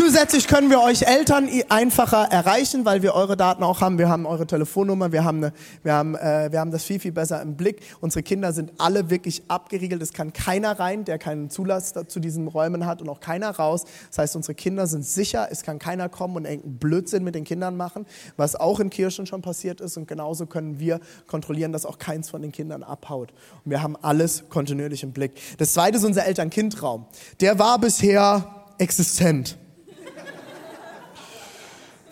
[0.07, 3.97] Zusätzlich können wir euch Eltern einfacher erreichen, weil wir eure Daten auch haben.
[3.97, 7.11] Wir haben eure Telefonnummer, wir haben, eine, wir haben, äh, wir haben das viel, viel
[7.11, 7.81] besser im Blick.
[7.99, 10.01] Unsere Kinder sind alle wirklich abgeriegelt.
[10.01, 13.83] Es kann keiner rein, der keinen Zulass zu diesen Räumen hat und auch keiner raus.
[14.07, 15.49] Das heißt, unsere Kinder sind sicher.
[15.51, 18.05] Es kann keiner kommen und irgendeinen Blödsinn mit den Kindern machen,
[18.37, 19.97] was auch in Kirchen schon passiert ist.
[19.97, 23.33] Und genauso können wir kontrollieren, dass auch keins von den Kindern abhaut.
[23.65, 25.33] Und wir haben alles kontinuierlich im Blick.
[25.57, 27.07] Das zweite ist unser Eltern-Kind-Raum.
[27.41, 29.57] Der war bisher existent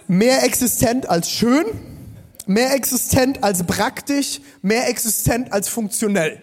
[0.07, 1.65] mehr existent als schön,
[2.45, 6.41] mehr existent als praktisch, mehr existent als funktionell.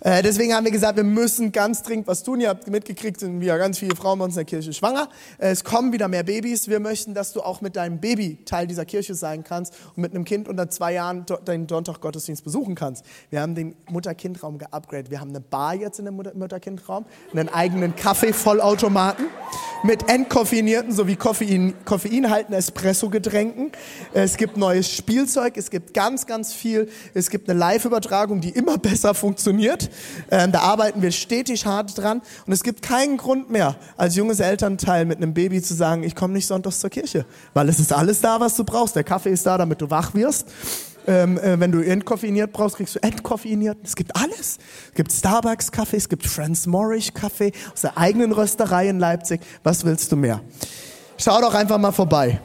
[0.00, 2.40] Äh, deswegen haben wir gesagt, wir müssen ganz dringend was tun.
[2.40, 5.08] Ihr habt mitgekriegt, sind wieder ganz viele Frauen bei uns in der Kirche schwanger.
[5.38, 6.68] Äh, es kommen wieder mehr Babys.
[6.68, 10.14] Wir möchten, dass du auch mit deinem Baby Teil dieser Kirche sein kannst und mit
[10.14, 13.04] einem Kind unter zwei Jahren deinen Sonntag-Gottesdienst besuchen kannst.
[13.30, 15.10] Wir haben den Mutter-Kind-Raum geupgradet.
[15.10, 19.26] Wir haben eine Bar jetzt in dem Mutter-Kind-Raum, einen eigenen Kaffee-Vollautomaten
[19.84, 21.74] mit entkoffeinierten sowie Koffein,
[22.50, 23.72] Espresso-Getränken.
[24.14, 26.88] Es gibt neues Spielzeug, es gibt ganz, ganz viel.
[27.12, 29.90] Es gibt eine Live-Übertragung, die immer besser funktioniert funktioniert.
[30.30, 32.22] Ähm, da arbeiten wir stetig hart dran.
[32.46, 36.14] Und es gibt keinen Grund mehr, als junges Elternteil mit einem Baby zu sagen, ich
[36.14, 37.26] komme nicht sonntags zur Kirche.
[37.52, 38.96] Weil es ist alles da, was du brauchst.
[38.96, 40.46] Der Kaffee ist da, damit du wach wirst.
[41.06, 43.76] Ähm, äh, wenn du entkoffeiniert brauchst, kriegst du entkoffeiniert.
[43.84, 44.58] Es gibt alles.
[44.88, 49.42] Es gibt Starbucks-Kaffee, es gibt Franz Morrich-Kaffee aus der eigenen Rösterei in Leipzig.
[49.62, 50.40] Was willst du mehr?
[51.18, 52.40] Schau doch einfach mal vorbei.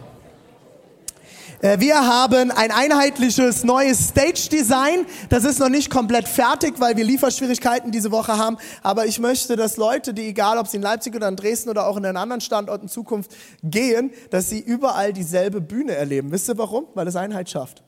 [1.62, 5.06] Äh, wir haben ein einheitliches neues Stage-Design.
[5.30, 8.58] Das ist noch nicht komplett fertig, weil wir Lieferschwierigkeiten diese Woche haben.
[8.82, 11.88] Aber ich möchte, dass Leute, die egal ob sie in Leipzig oder in Dresden oder
[11.88, 16.32] auch in den anderen Standorten in Zukunft gehen, dass sie überall dieselbe Bühne erleben.
[16.32, 16.88] Wisst ihr warum?
[16.94, 17.84] Weil es Einheit schafft.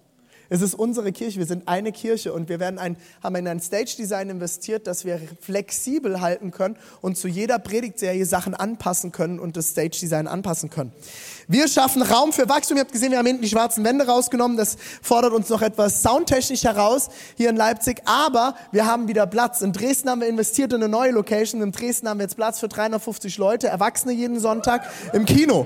[0.53, 3.61] Es ist unsere Kirche, wir sind eine Kirche und wir werden ein, haben in ein
[3.61, 9.55] Stage-Design investiert, dass wir flexibel halten können und zu jeder Predigtserie Sachen anpassen können und
[9.55, 10.91] das Stage-Design anpassen können.
[11.47, 12.75] Wir schaffen Raum für Wachstum.
[12.75, 14.57] Ihr habt gesehen, wir haben hinten die schwarzen Wände rausgenommen.
[14.57, 18.01] Das fordert uns noch etwas soundtechnisch heraus hier in Leipzig.
[18.03, 19.61] Aber wir haben wieder Platz.
[19.61, 21.61] In Dresden haben wir investiert in eine neue Location.
[21.61, 25.65] In Dresden haben wir jetzt Platz für 350 Leute, Erwachsene jeden Sonntag im Kino.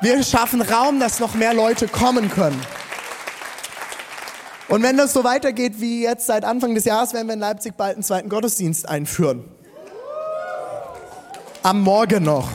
[0.00, 2.58] Wir schaffen Raum, dass noch mehr Leute kommen können.
[4.68, 7.76] Und wenn das so weitergeht wie jetzt seit Anfang des Jahres, werden wir in Leipzig
[7.76, 9.44] bald einen zweiten Gottesdienst einführen.
[11.62, 12.48] Am Morgen noch.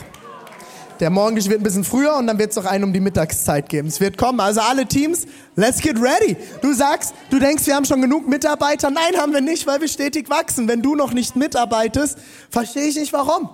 [1.00, 3.70] Der Morgen wird ein bisschen früher und dann wird es noch einen um die Mittagszeit
[3.70, 3.88] geben.
[3.88, 4.38] Es wird kommen.
[4.38, 5.24] Also alle Teams,
[5.56, 6.36] let's get ready.
[6.60, 8.90] Du sagst, du denkst, wir haben schon genug Mitarbeiter.
[8.90, 10.68] Nein, haben wir nicht, weil wir stetig wachsen.
[10.68, 12.18] Wenn du noch nicht mitarbeitest,
[12.50, 13.48] verstehe ich nicht warum.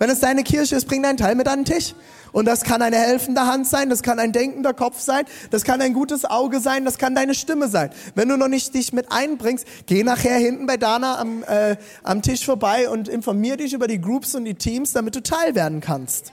[0.00, 1.94] Wenn es deine Kirche ist, bring deinen Teil mit an den Tisch.
[2.32, 5.82] Und das kann eine helfende Hand sein, das kann ein denkender Kopf sein, das kann
[5.82, 7.90] ein gutes Auge sein, das kann deine Stimme sein.
[8.14, 12.22] Wenn du noch nicht dich mit einbringst, geh nachher hinten bei Dana am, äh, am
[12.22, 15.82] Tisch vorbei und informier dich über die Groups und die Teams, damit du Teil werden
[15.82, 16.32] kannst.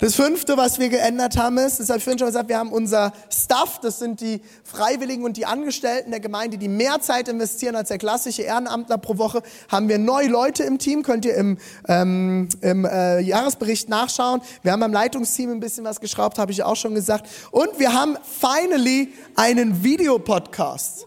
[0.00, 2.72] Das fünfte, was wir geändert haben, ist, das habe ich vorhin schon gesagt, wir haben
[2.72, 7.76] unser Staff, das sind die Freiwilligen und die Angestellten der Gemeinde, die mehr Zeit investieren
[7.76, 11.58] als der klassische Ehrenamtler pro Woche, haben wir neue Leute im Team, könnt ihr im,
[11.86, 14.40] ähm, im äh, Jahresbericht nachschauen.
[14.62, 17.28] Wir haben am Leitungsteam ein bisschen was geschraubt, habe ich auch schon gesagt.
[17.52, 21.06] Und wir haben finally einen Videopodcast.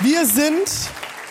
[0.00, 0.70] Wir sind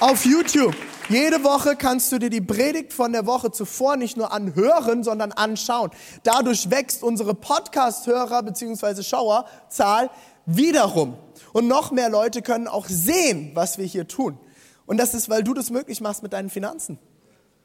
[0.02, 0.76] auf YouTube.
[1.10, 5.32] Jede Woche kannst du dir die Predigt von der Woche zuvor nicht nur anhören, sondern
[5.32, 5.92] anschauen.
[6.24, 9.04] Dadurch wächst unsere Podcast-Hörer bzw.
[9.04, 10.10] Schauerzahl
[10.46, 11.18] wiederum.
[11.54, 14.38] Und noch mehr Leute können auch sehen, was wir hier tun.
[14.86, 17.00] Und das ist, weil du das möglich machst mit deinen Finanzen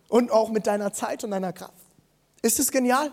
[0.09, 1.73] und auch mit deiner Zeit und deiner Kraft.
[2.43, 3.11] Ist es genial?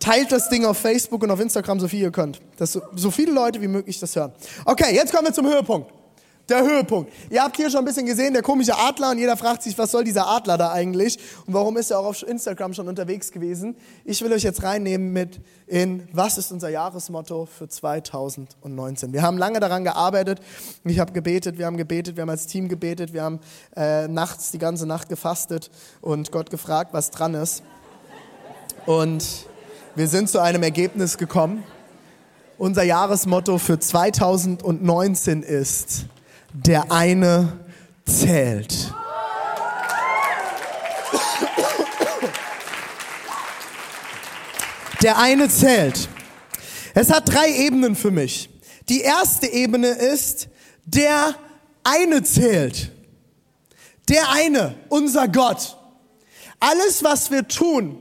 [0.00, 3.10] Teilt das Ding auf Facebook und auf Instagram, so viel ihr könnt, dass so, so
[3.10, 4.32] viele Leute wie möglich das hören.
[4.64, 5.90] Okay, jetzt kommen wir zum Höhepunkt.
[6.48, 7.10] Der Höhepunkt.
[7.30, 9.90] Ihr habt hier schon ein bisschen gesehen, der komische Adler und jeder fragt sich, was
[9.90, 13.76] soll dieser Adler da eigentlich und warum ist er auch auf Instagram schon unterwegs gewesen.
[14.04, 19.14] Ich will euch jetzt reinnehmen mit in, was ist unser Jahresmotto für 2019.
[19.14, 20.40] Wir haben lange daran gearbeitet,
[20.84, 23.40] ich habe gebetet, wir haben gebetet, wir haben als Team gebetet, wir haben
[23.74, 25.70] äh, nachts die ganze Nacht gefastet
[26.02, 27.62] und Gott gefragt, was dran ist.
[28.84, 29.46] Und
[29.94, 31.64] wir sind zu einem Ergebnis gekommen.
[32.58, 36.04] Unser Jahresmotto für 2019 ist,
[36.54, 37.52] der eine
[38.06, 38.94] zählt.
[45.02, 46.08] Der eine zählt.
[46.94, 48.48] Es hat drei Ebenen für mich.
[48.88, 50.48] Die erste Ebene ist,
[50.84, 51.34] der
[51.82, 52.92] eine zählt.
[54.08, 55.76] Der eine, unser Gott.
[56.60, 57.98] Alles, was wir tun,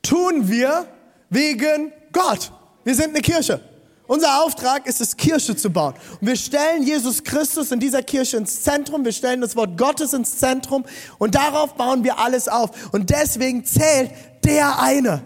[0.00, 0.86] tun wir
[1.28, 2.52] wegen Gott.
[2.84, 3.60] Wir sind eine Kirche.
[4.06, 5.94] Unser Auftrag ist es, Kirche zu bauen.
[6.20, 9.04] Und wir stellen Jesus Christus in dieser Kirche ins Zentrum.
[9.04, 10.84] Wir stellen das Wort Gottes ins Zentrum.
[11.18, 12.92] Und darauf bauen wir alles auf.
[12.92, 14.10] Und deswegen zählt
[14.44, 15.22] der eine.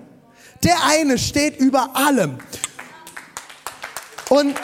[0.63, 2.39] Der eine steht über allem.
[4.29, 4.55] Und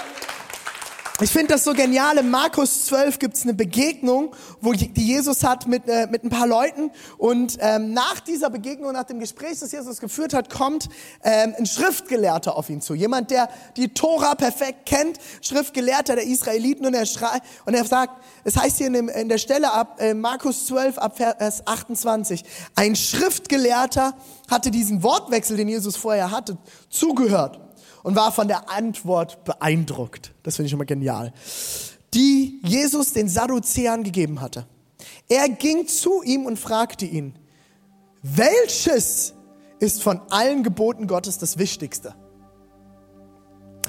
[1.22, 2.18] ich finde das so genial.
[2.18, 6.30] In Markus 12 gibt es eine Begegnung, wo die Jesus hat mit, äh, mit ein
[6.30, 6.90] paar Leuten.
[7.18, 10.88] Und ähm, nach dieser Begegnung, nach dem Gespräch, das Jesus geführt hat, kommt
[11.22, 12.94] ähm, ein Schriftgelehrter auf ihn zu.
[12.94, 16.87] Jemand, der die Tora perfekt kennt, Schriftgelehrter der Israeliten.
[16.87, 20.00] Und er, schreit, und er sagt, es heißt hier in, dem, in der Stelle ab
[20.00, 22.42] äh, Markus 12, ab Vers 28,
[22.74, 24.14] ein Schriftgelehrter
[24.50, 26.58] hatte diesen Wortwechsel, den Jesus vorher hatte,
[26.90, 27.61] zugehört
[28.03, 30.33] und war von der Antwort beeindruckt.
[30.43, 31.33] Das finde ich immer genial.
[32.15, 34.67] Die Jesus den Sadduzäern gegeben hatte.
[35.29, 37.35] Er ging zu ihm und fragte ihn,
[38.23, 39.35] welches
[39.81, 42.15] ist von allen Geboten Gottes das Wichtigste?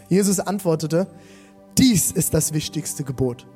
[0.09, 1.07] Jesus antwortete,
[1.77, 3.47] dies ist das wichtigste Gebot.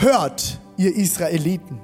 [0.00, 1.80] Hört, ihr Israeliten.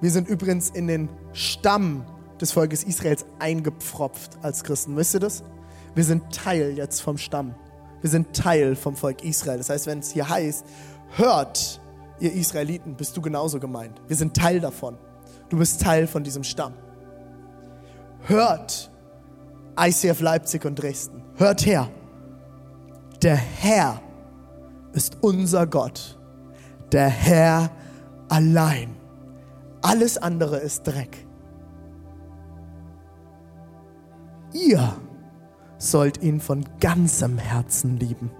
[0.00, 2.04] Wir sind übrigens in den Stamm
[2.40, 4.96] des Volkes Israels eingepfropft als Christen.
[4.96, 5.44] Wisst ihr das?
[5.94, 7.54] Wir sind Teil jetzt vom Stamm.
[8.00, 9.58] Wir sind Teil vom Volk Israel.
[9.58, 10.64] Das heißt, wenn es hier heißt,
[11.16, 11.80] hört,
[12.18, 14.00] ihr Israeliten, bist du genauso gemeint.
[14.06, 14.96] Wir sind Teil davon.
[15.48, 16.74] Du bist Teil von diesem Stamm.
[18.22, 18.90] Hört,
[19.78, 21.22] ICF Leipzig und Dresden.
[21.36, 21.88] Hört her.
[23.22, 24.00] Der Herr
[24.92, 26.18] ist unser Gott.
[26.92, 27.70] Der Herr
[28.28, 28.96] allein.
[29.82, 31.26] Alles andere ist Dreck.
[34.52, 34.96] Ihr
[35.80, 38.30] sollt ihn von ganzem Herzen lieben,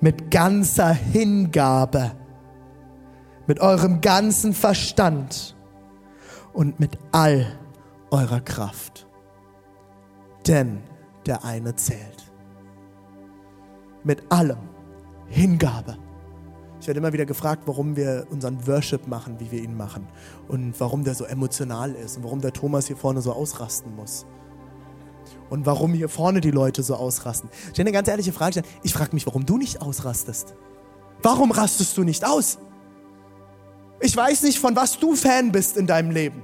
[0.00, 2.12] mit ganzer Hingabe,
[3.46, 5.56] mit eurem ganzen Verstand
[6.52, 7.46] und mit all
[8.10, 9.06] eurer Kraft.
[10.46, 10.82] Denn
[11.24, 12.32] der eine zählt.
[14.04, 14.58] Mit allem.
[15.28, 15.96] Hingabe.
[16.80, 20.06] Ich werde immer wieder gefragt, warum wir unseren Worship machen, wie wir ihn machen.
[20.46, 24.24] Und warum der so emotional ist und warum der Thomas hier vorne so ausrasten muss
[25.50, 27.50] und warum hier vorne die Leute so ausrasten.
[27.72, 28.62] Ich will eine ganz ehrliche Frage.
[28.82, 30.54] Ich frage mich, warum du nicht ausrastest.
[31.22, 32.58] Warum rastest du nicht aus?
[34.00, 36.42] Ich weiß nicht, von was du Fan bist in deinem Leben.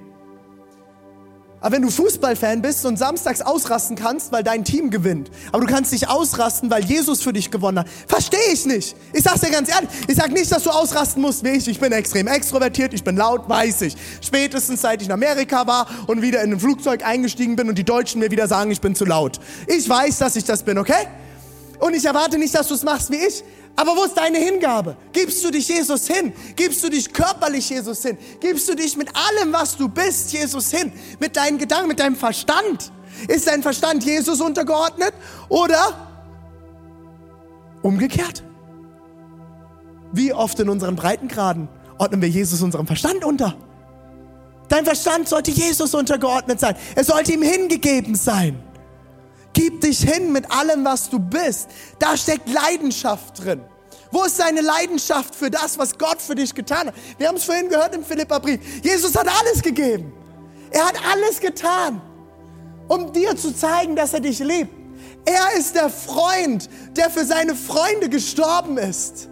[1.63, 5.73] Aber wenn du Fußballfan bist und samstags ausrasten kannst, weil dein Team gewinnt, aber du
[5.73, 8.97] kannst nicht ausrasten, weil Jesus für dich gewonnen hat, verstehe ich nicht.
[9.13, 11.69] Ich sag's dir ganz ehrlich, ich sag nicht, dass du ausrasten musst wie ich.
[11.69, 13.97] Ich bin extrem extrovertiert, ich bin laut, weiß ich.
[14.21, 17.85] Spätestens seit ich in Amerika war und wieder in ein Flugzeug eingestiegen bin und die
[17.85, 19.39] Deutschen mir wieder sagen, ich bin zu laut.
[19.69, 21.07] Ich weiß, dass ich das bin, okay?
[21.83, 23.43] Und ich erwarte nicht, dass du es machst wie ich,
[23.75, 24.97] aber wo ist deine Hingabe?
[25.13, 26.33] Gibst du dich Jesus hin?
[26.55, 28.17] Gibst du dich körperlich Jesus hin?
[28.39, 30.93] Gibst du dich mit allem, was du bist, Jesus hin?
[31.19, 32.93] Mit deinen Gedanken, mit deinem Verstand?
[33.27, 35.13] Ist dein Verstand Jesus untergeordnet
[35.49, 36.09] oder
[37.83, 38.45] umgekehrt?
[40.13, 41.69] Wie oft in unseren Breitengraden
[41.99, 43.57] ordnen wir Jesus unserem Verstand unter?
[44.69, 46.77] Dein Verstand sollte Jesus untergeordnet sein.
[46.95, 48.63] Er sollte ihm hingegeben sein.
[49.53, 51.69] Gib dich hin mit allem, was du bist.
[51.99, 53.63] Da steckt Leidenschaft drin.
[54.11, 56.95] Wo ist deine Leidenschaft für das, was Gott für dich getan hat?
[57.19, 58.61] Wir haben es vorhin gehört im Philipperbrief.
[58.83, 60.13] Jesus hat alles gegeben.
[60.71, 62.01] Er hat alles getan,
[62.89, 64.73] um dir zu zeigen, dass er dich liebt.
[65.25, 69.29] Er ist der Freund, der für seine Freunde gestorben ist.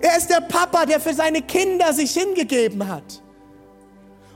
[0.00, 3.22] Er ist der Papa, der für seine Kinder sich hingegeben hat.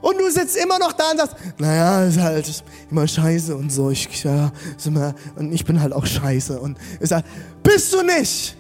[0.03, 3.91] Und du sitzt immer noch da und sagst, naja, ist halt immer scheiße und so.
[3.91, 6.61] Ich, ja, ist immer, und ich bin halt auch scheiße.
[6.61, 7.25] Und ich sag,
[7.63, 8.57] bist du nicht.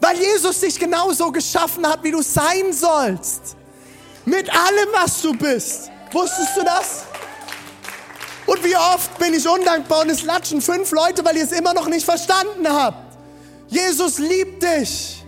[0.00, 3.56] Weil Jesus dich genauso geschaffen hat, wie du sein sollst.
[4.26, 5.90] Mit allem, was du bist.
[6.12, 7.04] Wusstest du das?
[8.46, 11.72] Und wie oft bin ich undankbar und es latschen fünf Leute, weil ihr es immer
[11.72, 13.16] noch nicht verstanden habt.
[13.68, 15.19] Jesus liebt dich.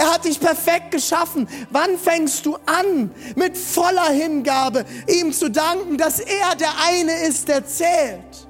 [0.00, 1.46] Er hat dich perfekt geschaffen.
[1.68, 7.48] Wann fängst du an, mit voller Hingabe ihm zu danken, dass er der eine ist,
[7.48, 8.48] der zählt,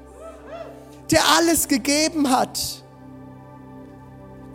[1.11, 2.84] der alles gegeben hat?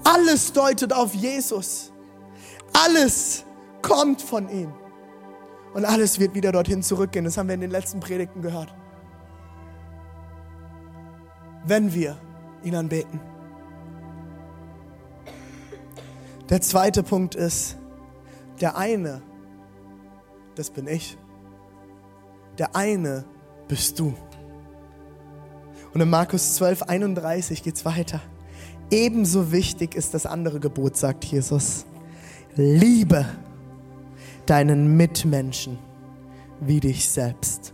[0.06, 1.92] Alles deutet auf Jesus.
[2.72, 3.44] Alles
[3.82, 4.74] kommt von ihm.
[5.74, 7.26] Und alles wird wieder dorthin zurückgehen.
[7.26, 8.74] Das haben wir in den letzten Predigten gehört.
[11.66, 12.16] Wenn wir
[12.64, 13.35] ihn anbeten.
[16.50, 17.78] Der zweite Punkt ist,
[18.62, 19.22] der eine,
[20.56, 21.18] das bin ich.
[22.58, 23.26] Der eine
[23.68, 24.14] bist du.
[25.94, 28.22] Und in Markus 12, 31 geht es weiter.
[28.92, 31.86] Ebenso wichtig ist das andere Gebot, sagt Jesus.
[32.56, 33.26] Liebe
[34.46, 35.80] deinen Mitmenschen
[36.62, 37.74] wie dich selbst.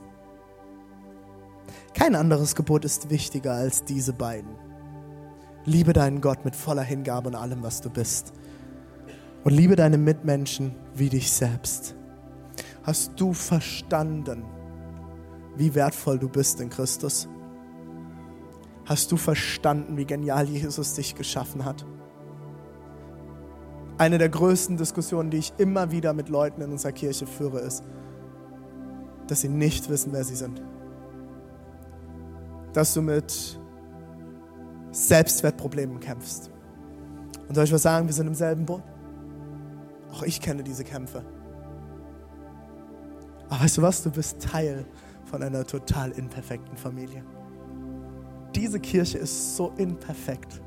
[1.93, 4.55] Kein anderes Gebot ist wichtiger als diese beiden.
[5.65, 8.33] Liebe deinen Gott mit voller Hingabe und allem, was du bist.
[9.43, 11.95] Und liebe deine Mitmenschen wie dich selbst.
[12.83, 14.43] Hast du verstanden,
[15.55, 17.27] wie wertvoll du bist in Christus?
[18.85, 21.85] Hast du verstanden, wie genial Jesus dich geschaffen hat?
[23.97, 27.83] Eine der größten Diskussionen, die ich immer wieder mit Leuten in unserer Kirche führe, ist,
[29.27, 30.61] dass sie nicht wissen, wer sie sind.
[32.73, 33.59] Dass du mit
[34.91, 36.49] Selbstwertproblemen kämpfst.
[37.47, 38.83] Und soll ich was sagen, wir sind im selben Boot.
[40.11, 41.23] Auch ich kenne diese Kämpfe.
[43.49, 44.85] Aber weißt du was, du bist Teil
[45.25, 47.23] von einer total imperfekten Familie.
[48.55, 50.61] Diese Kirche ist so imperfekt.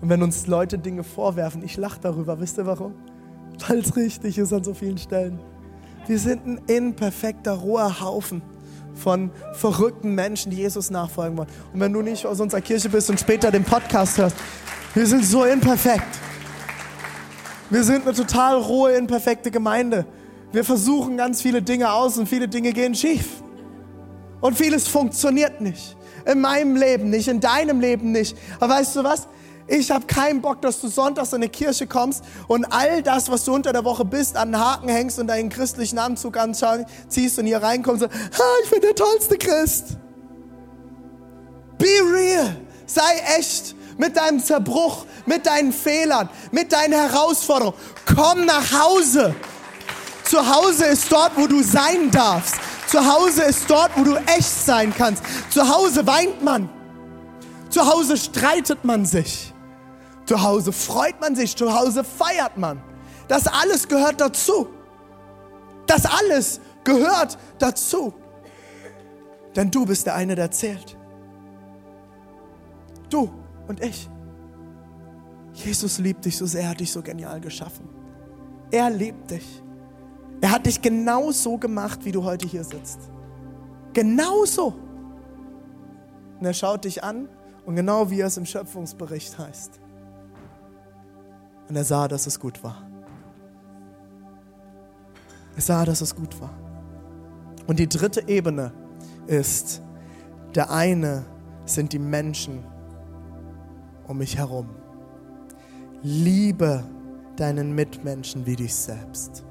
[0.00, 2.94] Und wenn uns Leute Dinge vorwerfen, ich lache darüber, wisst ihr warum?
[3.66, 5.40] Weil es richtig ist an so vielen Stellen.
[6.06, 8.42] Wir sind ein imperfekter, roher Haufen
[8.94, 11.48] von verrückten Menschen, die Jesus nachfolgen wollen.
[11.72, 14.36] Und wenn du nicht aus unserer Kirche bist und später den Podcast hörst,
[14.94, 16.27] wir sind so imperfekt.
[17.70, 20.06] Wir sind eine total rohe, imperfekte Gemeinde.
[20.52, 23.42] Wir versuchen ganz viele Dinge aus und viele Dinge gehen schief.
[24.40, 25.96] Und vieles funktioniert nicht.
[26.24, 28.36] In meinem Leben nicht, in deinem Leben nicht.
[28.58, 29.28] Aber weißt du was?
[29.66, 33.44] Ich habe keinen Bock, dass du sonntags in die Kirche kommst und all das, was
[33.44, 37.44] du unter der Woche bist, an den Haken hängst und deinen christlichen Anzug anziehst und
[37.44, 39.98] hier reinkommst und sagst, ich bin der tollste Christ.
[41.76, 42.56] Be real.
[42.86, 43.02] Sei
[43.38, 47.76] echt mit deinem Zerbruch, mit deinen Fehlern, mit deinen Herausforderungen.
[48.06, 49.34] Komm nach Hause.
[50.24, 52.56] Zu Hause ist dort, wo du sein darfst.
[52.86, 55.22] Zu Hause ist dort, wo du echt sein kannst.
[55.50, 56.70] Zu Hause weint man.
[57.68, 59.52] Zu Hause streitet man sich.
[60.24, 61.54] Zu Hause freut man sich.
[61.54, 62.80] Zu Hause feiert man.
[63.26, 64.68] Das alles gehört dazu.
[65.86, 68.14] Das alles gehört dazu.
[69.56, 70.96] Denn du bist der eine, der zählt.
[73.10, 73.30] Du
[73.68, 74.08] und ich.
[75.52, 77.88] Jesus liebt dich so sehr, er hat dich so genial geschaffen.
[78.70, 79.62] Er liebt dich.
[80.40, 83.00] Er hat dich genau so gemacht, wie du heute hier sitzt.
[83.92, 84.74] Genau so.
[86.38, 87.28] Und er schaut dich an
[87.66, 89.80] und genau wie es im Schöpfungsbericht heißt.
[91.68, 92.82] Und er sah, dass es gut war.
[95.56, 96.54] Er sah, dass es gut war.
[97.66, 98.72] Und die dritte Ebene
[99.26, 99.82] ist,
[100.54, 101.24] der eine
[101.66, 102.64] sind die Menschen
[104.08, 104.68] um mich herum.
[106.02, 106.84] Liebe
[107.36, 109.44] deinen Mitmenschen wie dich selbst.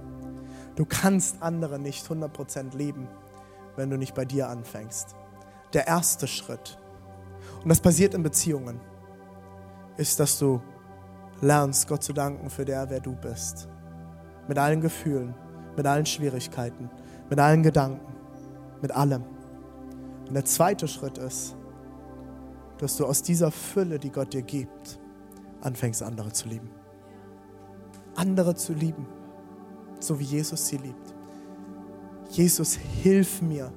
[0.75, 3.07] Du kannst andere nicht 100% lieben,
[3.75, 5.15] wenn du nicht bei dir anfängst.
[5.73, 6.77] Der erste Schritt,
[7.63, 8.79] und das passiert in Beziehungen,
[9.97, 10.61] ist, dass du
[11.41, 13.67] lernst, Gott zu danken für der, wer du bist.
[14.47, 15.33] Mit allen Gefühlen,
[15.75, 16.89] mit allen Schwierigkeiten,
[17.29, 18.13] mit allen Gedanken,
[18.81, 19.23] mit allem.
[20.27, 21.56] Und der zweite Schritt ist,
[22.79, 24.99] dass du aus dieser Fülle, die Gott dir gibt,
[25.61, 26.69] anfängst, andere zu lieben.
[28.15, 29.05] Andere zu lieben,
[29.99, 31.15] so wie Jesus sie liebt.
[32.29, 33.71] Jesus, hilf mir,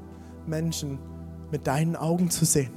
[0.46, 0.98] Menschen
[1.50, 2.72] mit deinen Augen zu sehen.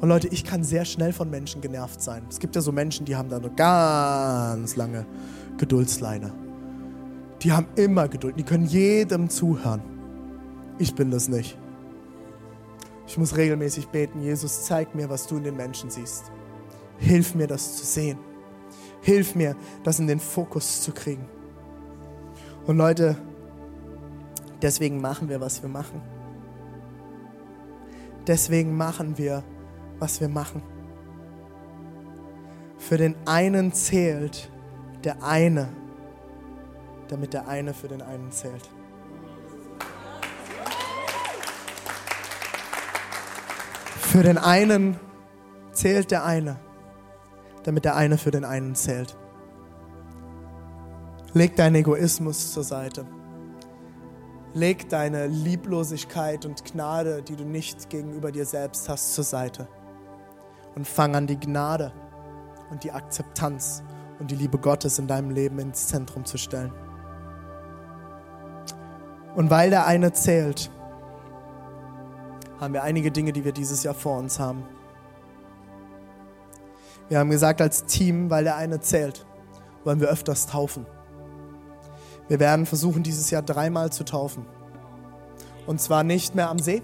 [0.00, 2.22] Und Leute, ich kann sehr schnell von Menschen genervt sein.
[2.30, 5.06] Es gibt ja so Menschen, die haben da eine ganz lange
[5.58, 6.32] Geduldsleine.
[7.42, 9.82] Die haben immer Geduld, die können jedem zuhören.
[10.78, 11.58] Ich bin das nicht.
[13.10, 16.30] Ich muss regelmäßig beten, Jesus, zeig mir, was du in den Menschen siehst.
[16.96, 18.20] Hilf mir, das zu sehen.
[19.00, 21.28] Hilf mir, das in den Fokus zu kriegen.
[22.68, 23.16] Und Leute,
[24.62, 26.00] deswegen machen wir, was wir machen.
[28.28, 29.42] Deswegen machen wir,
[29.98, 30.62] was wir machen.
[32.78, 34.52] Für den einen zählt
[35.02, 35.68] der eine,
[37.08, 38.70] damit der eine für den einen zählt.
[44.10, 44.98] Für den einen
[45.70, 46.58] zählt der eine,
[47.62, 49.16] damit der eine für den einen zählt.
[51.32, 53.06] Leg deinen Egoismus zur Seite.
[54.52, 59.68] Leg deine Lieblosigkeit und Gnade, die du nicht gegenüber dir selbst hast, zur Seite.
[60.74, 61.92] Und fang an, die Gnade
[62.72, 63.84] und die Akzeptanz
[64.18, 66.72] und die Liebe Gottes in deinem Leben ins Zentrum zu stellen.
[69.36, 70.68] Und weil der eine zählt,
[72.60, 74.64] haben wir einige Dinge, die wir dieses Jahr vor uns haben.
[77.08, 79.26] Wir haben gesagt als Team, weil der eine zählt,
[79.82, 80.86] wollen wir öfters taufen.
[82.28, 84.46] Wir werden versuchen, dieses Jahr dreimal zu taufen.
[85.66, 86.82] Und zwar nicht mehr am See.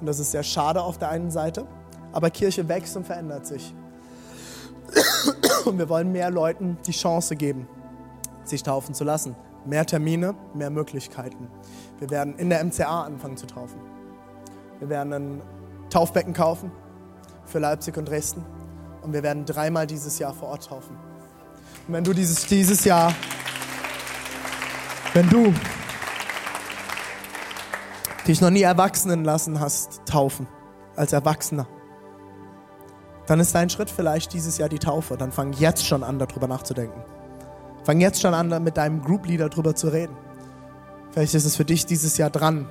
[0.00, 1.66] Und das ist sehr schade auf der einen Seite.
[2.12, 3.74] Aber Kirche wächst und verändert sich.
[5.64, 7.66] Und wir wollen mehr Leuten die Chance geben,
[8.44, 9.34] sich taufen zu lassen.
[9.64, 11.48] Mehr Termine, mehr Möglichkeiten.
[11.98, 13.93] Wir werden in der MCA anfangen zu taufen.
[14.80, 15.42] Wir werden ein
[15.90, 16.72] Taufbecken kaufen
[17.46, 18.44] für Leipzig und Dresden.
[19.02, 20.96] Und wir werden dreimal dieses Jahr vor Ort taufen.
[21.86, 23.14] Und wenn du dieses, dieses Jahr,
[25.12, 25.52] wenn du
[28.26, 30.46] dich noch nie erwachsenen lassen hast, taufen,
[30.96, 31.66] als Erwachsener,
[33.26, 35.16] dann ist dein Schritt vielleicht dieses Jahr die Taufe.
[35.16, 37.02] Dann fang jetzt schon an, darüber nachzudenken.
[37.84, 40.16] Fang jetzt schon an, mit deinem Group Leader darüber zu reden.
[41.10, 42.66] Vielleicht ist es für dich dieses Jahr dran,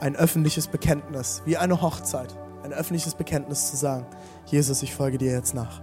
[0.00, 4.06] ein öffentliches Bekenntnis, wie eine Hochzeit, ein öffentliches Bekenntnis zu sagen,
[4.46, 5.82] Jesus, ich folge dir jetzt nach.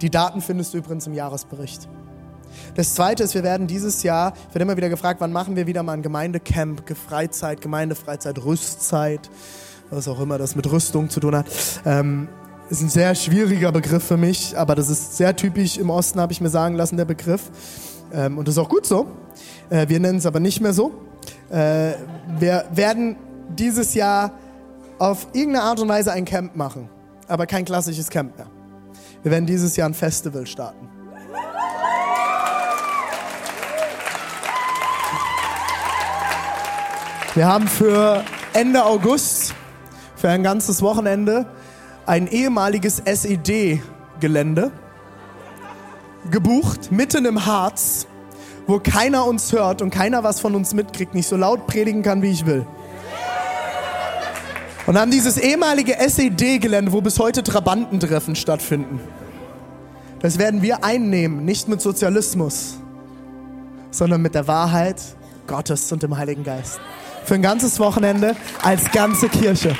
[0.00, 1.88] Die Daten findest du übrigens im Jahresbericht.
[2.74, 5.66] Das Zweite ist, wir werden dieses Jahr, ich werde immer wieder gefragt, wann machen wir
[5.66, 9.30] wieder mal ein Gemeindecamp, Freizeit, Gemeindefreizeit, Rüstzeit,
[9.90, 11.46] was auch immer das mit Rüstung zu tun hat.
[11.84, 12.28] Ähm,
[12.70, 16.32] ist ein sehr schwieriger Begriff für mich, aber das ist sehr typisch im Osten, habe
[16.32, 17.50] ich mir sagen lassen, der Begriff.
[18.12, 19.06] Ähm, und das ist auch gut so.
[19.70, 20.92] Äh, wir nennen es aber nicht mehr so.
[21.50, 21.94] Äh,
[22.38, 23.16] wir werden
[23.48, 24.32] dieses Jahr
[24.98, 26.88] auf irgendeine Art und Weise ein Camp machen,
[27.26, 28.46] aber kein klassisches Camp mehr.
[29.22, 30.88] Wir werden dieses Jahr ein Festival starten.
[37.34, 39.54] Wir haben für Ende August,
[40.16, 41.46] für ein ganzes Wochenende,
[42.06, 44.72] ein ehemaliges SED-Gelände
[46.30, 48.06] gebucht, mitten im Harz,
[48.70, 52.22] wo keiner uns hört und keiner was von uns mitkriegt, nicht so laut predigen kann,
[52.22, 52.64] wie ich will.
[54.86, 59.00] Und haben dieses ehemalige SED-Gelände, wo bis heute Trabantentreffen stattfinden.
[60.20, 62.78] Das werden wir einnehmen, nicht mit Sozialismus,
[63.90, 65.02] sondern mit der Wahrheit
[65.46, 66.80] Gottes und dem Heiligen Geist.
[67.24, 69.76] Für ein ganzes Wochenende als ganze Kirche.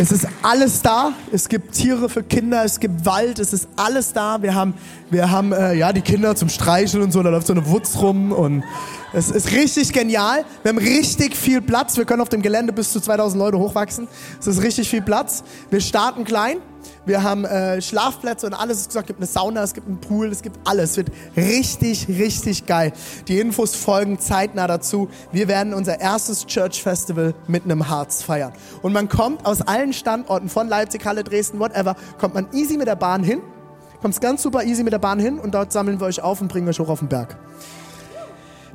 [0.00, 1.12] Es ist alles da.
[1.32, 4.40] Es gibt Tiere für Kinder, es gibt Wald, es ist alles da.
[4.40, 4.74] Wir haben,
[5.10, 7.20] wir haben äh, ja die Kinder zum Streicheln und so.
[7.20, 8.62] Da läuft so eine Wutz rum und
[9.12, 10.44] es ist richtig genial.
[10.62, 11.96] Wir haben richtig viel Platz.
[11.96, 14.06] Wir können auf dem Gelände bis zu 2000 Leute hochwachsen.
[14.38, 15.42] Es ist richtig viel Platz.
[15.70, 16.58] Wir starten klein.
[17.06, 18.86] Wir haben äh, Schlafplätze und alles.
[18.86, 20.90] Es gibt eine Sauna, es gibt einen Pool, es gibt alles.
[20.90, 22.92] Es wird richtig, richtig geil.
[23.28, 25.08] Die Infos folgen zeitnah dazu.
[25.32, 28.52] Wir werden unser erstes Church Festival mitten im Harz feiern.
[28.82, 32.88] Und man kommt aus allen Standorten, von Leipzig, Halle, Dresden, whatever, kommt man easy mit
[32.88, 33.40] der Bahn hin.
[34.02, 36.48] Kommt ganz super easy mit der Bahn hin und dort sammeln wir euch auf und
[36.48, 37.36] bringen euch hoch auf den Berg.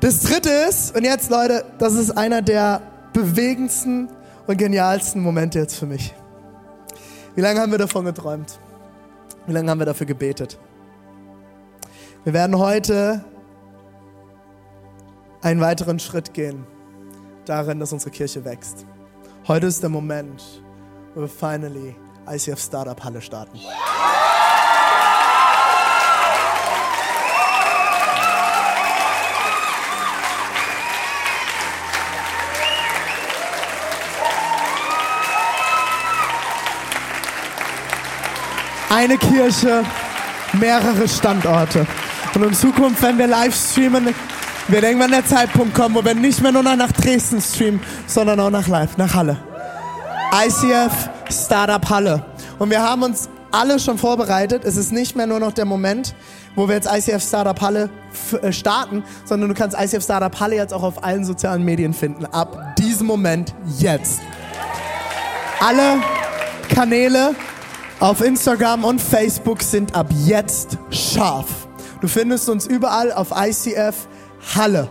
[0.04, 2.82] Das dritte ist, und jetzt Leute, das ist einer der
[3.14, 4.10] bewegendsten
[4.48, 6.14] und genialsten Momente jetzt für mich.
[7.36, 8.60] Wie lange haben wir davon geträumt?
[9.48, 10.60] Wie lange haben wir dafür gebetet?
[12.26, 13.24] Wir werden heute
[15.42, 16.68] einen weiteren Schritt gehen
[17.46, 18.86] darin, dass unsere Kirche wächst.
[19.48, 20.44] Heute ist der Moment,
[21.16, 21.96] wo wir finally
[22.30, 23.58] ICF Startup Halle starten.
[38.94, 39.84] Eine Kirche,
[40.54, 41.88] mehrere Standorte.
[42.36, 44.14] Und in Zukunft, wenn wir live streamen,
[44.68, 48.52] wird irgendwann der Zeitpunkt kommen, wo wir nicht mehr nur nach Dresden streamen, sondern auch
[48.52, 49.38] nach Live, nach Halle.
[50.46, 52.24] ICF Startup Halle.
[52.60, 54.64] Und wir haben uns alle schon vorbereitet.
[54.64, 56.14] Es ist nicht mehr nur noch der Moment,
[56.54, 57.90] wo wir jetzt ICF Startup Halle
[58.44, 62.28] äh, starten, sondern du kannst ICF Startup Halle jetzt auch auf allen sozialen Medien finden.
[62.28, 64.22] Ab diesem Moment jetzt.
[65.60, 65.98] Alle
[66.70, 67.34] Kanäle
[68.04, 71.48] auf Instagram und Facebook sind ab jetzt scharf.
[72.02, 73.96] Du findest uns überall auf ICF
[74.56, 74.90] Halle.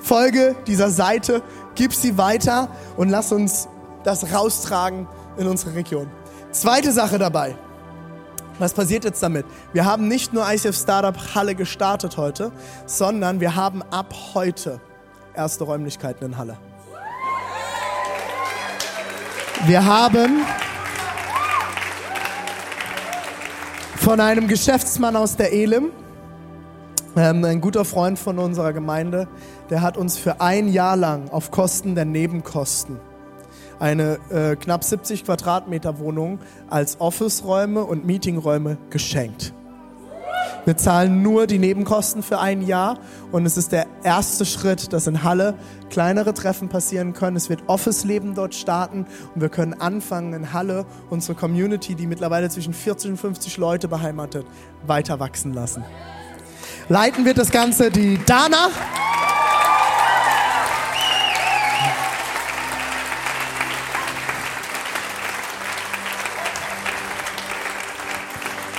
[0.00, 1.42] Folge dieser Seite,
[1.76, 2.68] gib sie weiter
[2.98, 3.68] und lass uns
[4.04, 5.08] das raustragen
[5.38, 6.10] in unsere Region.
[6.50, 7.56] Zweite Sache dabei.
[8.58, 9.46] Was passiert jetzt damit?
[9.72, 12.52] Wir haben nicht nur ICF Startup Halle gestartet heute,
[12.84, 14.78] sondern wir haben ab heute
[15.34, 16.58] erste Räumlichkeiten in Halle.
[19.64, 20.44] Wir haben
[23.96, 25.90] von einem Geschäftsmann aus der Elim,
[27.16, 29.28] ähm, ein guter Freund von unserer Gemeinde,
[29.70, 32.98] der hat uns für ein Jahr lang auf Kosten der Nebenkosten
[33.78, 36.38] eine äh, knapp 70 Quadratmeter Wohnung
[36.68, 39.52] als Office-Räume und Meetingräume geschenkt.
[40.66, 42.98] Wir zahlen nur die Nebenkosten für ein Jahr
[43.30, 45.54] und es ist der erste Schritt, dass in Halle
[45.90, 47.36] kleinere Treffen passieren können.
[47.36, 49.06] Es wird Office-Leben dort starten
[49.36, 53.86] und wir können anfangen in Halle unsere Community, die mittlerweile zwischen 40 und 50 Leute
[53.86, 54.44] beheimatet,
[54.84, 55.84] weiter wachsen lassen.
[56.88, 58.70] Leiten wird das Ganze die Dana.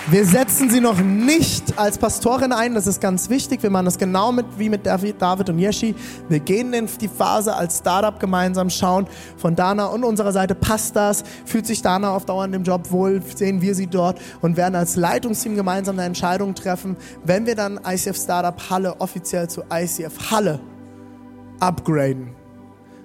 [0.10, 3.62] Wir setzen sie noch nicht als Pastorin ein, das ist ganz wichtig.
[3.62, 5.95] Wir machen das genau mit, wie mit David und Yeshi.
[6.30, 9.05] Wir gehen in die Phase als Startup gemeinsam, schauen
[9.36, 11.26] von Dana und unserer Seite, passt das?
[11.43, 13.22] Fühlt sich Dana auf Dauer in dem Job wohl?
[13.36, 16.95] Sehen wir sie dort und werden als Leitungsteam gemeinsam eine Entscheidung treffen,
[17.26, 20.62] wenn wir dann ICF Startup Halle offiziell zu ICF Halle
[21.60, 22.30] upgraden.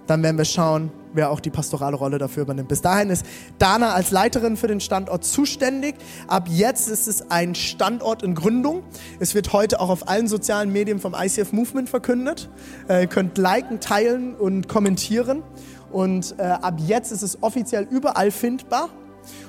[0.07, 2.69] Dann werden wir schauen, wer auch die pastorale Rolle dafür übernimmt.
[2.69, 3.25] Bis dahin ist
[3.59, 5.95] Dana als Leiterin für den Standort zuständig.
[6.27, 8.83] Ab jetzt ist es ein Standort in Gründung.
[9.21, 12.49] Es wird heute auch auf allen sozialen Medien vom ICF Movement verkündet.
[12.89, 15.43] Äh, ihr könnt liken, teilen und kommentieren.
[15.91, 18.89] Und äh, ab jetzt ist es offiziell überall findbar.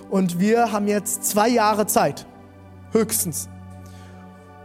[0.09, 2.27] Und wir haben jetzt zwei Jahre Zeit,
[2.91, 3.49] höchstens,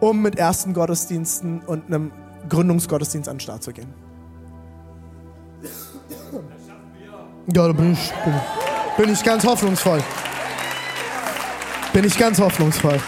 [0.01, 2.12] um mit ersten Gottesdiensten und einem
[2.49, 4.07] Gründungsgottesdienst an den Start zu gehen.
[7.55, 8.34] Ja, da bin ich, bin,
[8.99, 10.03] bin ich ganz hoffnungsvoll.
[11.94, 13.01] Bin ich ganz hoffnungsvoll.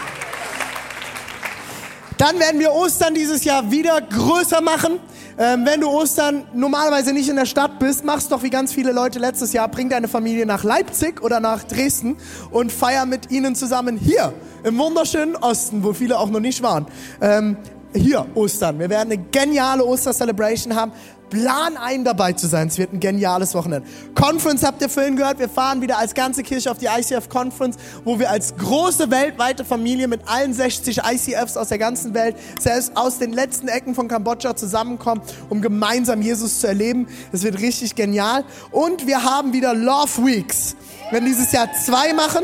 [2.17, 4.99] Dann werden wir Ostern dieses Jahr wieder größer machen.
[5.37, 8.91] Ähm, wenn du Ostern normalerweise nicht in der Stadt bist, mach's doch wie ganz viele
[8.91, 9.67] Leute letztes Jahr.
[9.67, 12.17] Bring deine Familie nach Leipzig oder nach Dresden
[12.49, 14.33] und feier mit ihnen zusammen hier
[14.63, 16.87] im wunderschönen Osten, wo viele auch noch nicht waren.
[17.21, 17.57] Ähm,
[17.93, 18.79] hier Ostern.
[18.79, 20.93] Wir werden eine geniale Oster-Celebration haben.
[21.31, 22.67] Plan ein, dabei zu sein.
[22.67, 23.87] Es wird ein geniales Wochenende.
[24.13, 25.39] Conference habt ihr vorhin gehört.
[25.39, 29.63] Wir fahren wieder als ganze Kirche auf die ICF Conference, wo wir als große weltweite
[29.63, 34.09] Familie mit allen 60 ICFs aus der ganzen Welt, selbst aus den letzten Ecken von
[34.09, 37.07] Kambodscha zusammenkommen, um gemeinsam Jesus zu erleben.
[37.31, 38.43] Es wird richtig genial.
[38.71, 40.75] Und wir haben wieder Love Weeks.
[41.05, 42.43] Wir werden dieses Jahr zwei machen,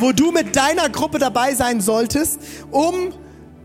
[0.00, 2.40] wo du mit deiner Gruppe dabei sein solltest,
[2.72, 3.12] um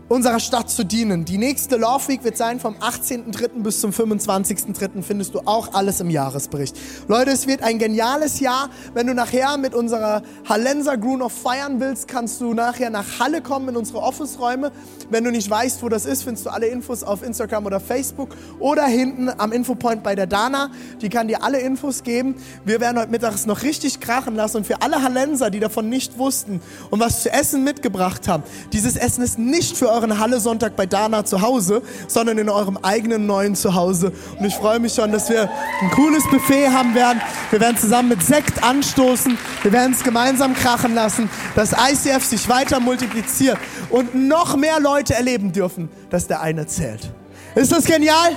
[0.08, 1.24] unserer Stadt zu dienen.
[1.24, 3.62] Die nächste Love Week wird sein vom 18.03.
[3.62, 5.02] bis zum 25.03.
[5.02, 6.76] findest du auch alles im Jahresbericht.
[7.08, 8.68] Leute, es wird ein geniales Jahr.
[8.92, 13.70] Wenn du nachher mit unserer Hallenser noch feiern willst, kannst du nachher nach Halle kommen
[13.70, 14.72] in unsere Office-Räume.
[15.10, 18.30] Wenn du nicht weißt, wo das ist, findest du alle Infos auf Instagram oder Facebook
[18.58, 20.70] oder hinten am Infopoint bei der Dana.
[21.00, 22.36] Die kann dir alle Infos geben.
[22.64, 26.18] Wir werden heute mittags noch richtig krachen lassen und für alle Hallenser, die davon nicht
[26.18, 28.42] wussten und was zu essen mitgebracht haben,
[28.72, 33.26] dieses Essen ist nicht für euren Halle-Sonntag bei Dana zu Hause, sondern in eurem eigenen
[33.26, 34.12] neuen Zuhause.
[34.38, 35.48] Und ich freue mich schon, dass wir
[35.80, 37.20] ein cooles Buffet haben werden.
[37.50, 39.38] Wir werden zusammen mit Sekt anstoßen.
[39.62, 43.58] Wir werden es gemeinsam krachen lassen, dass ICF sich weiter multipliziert
[43.90, 47.10] und noch mehr Leute erleben dürfen, dass der eine zählt.
[47.54, 48.32] Ist das genial?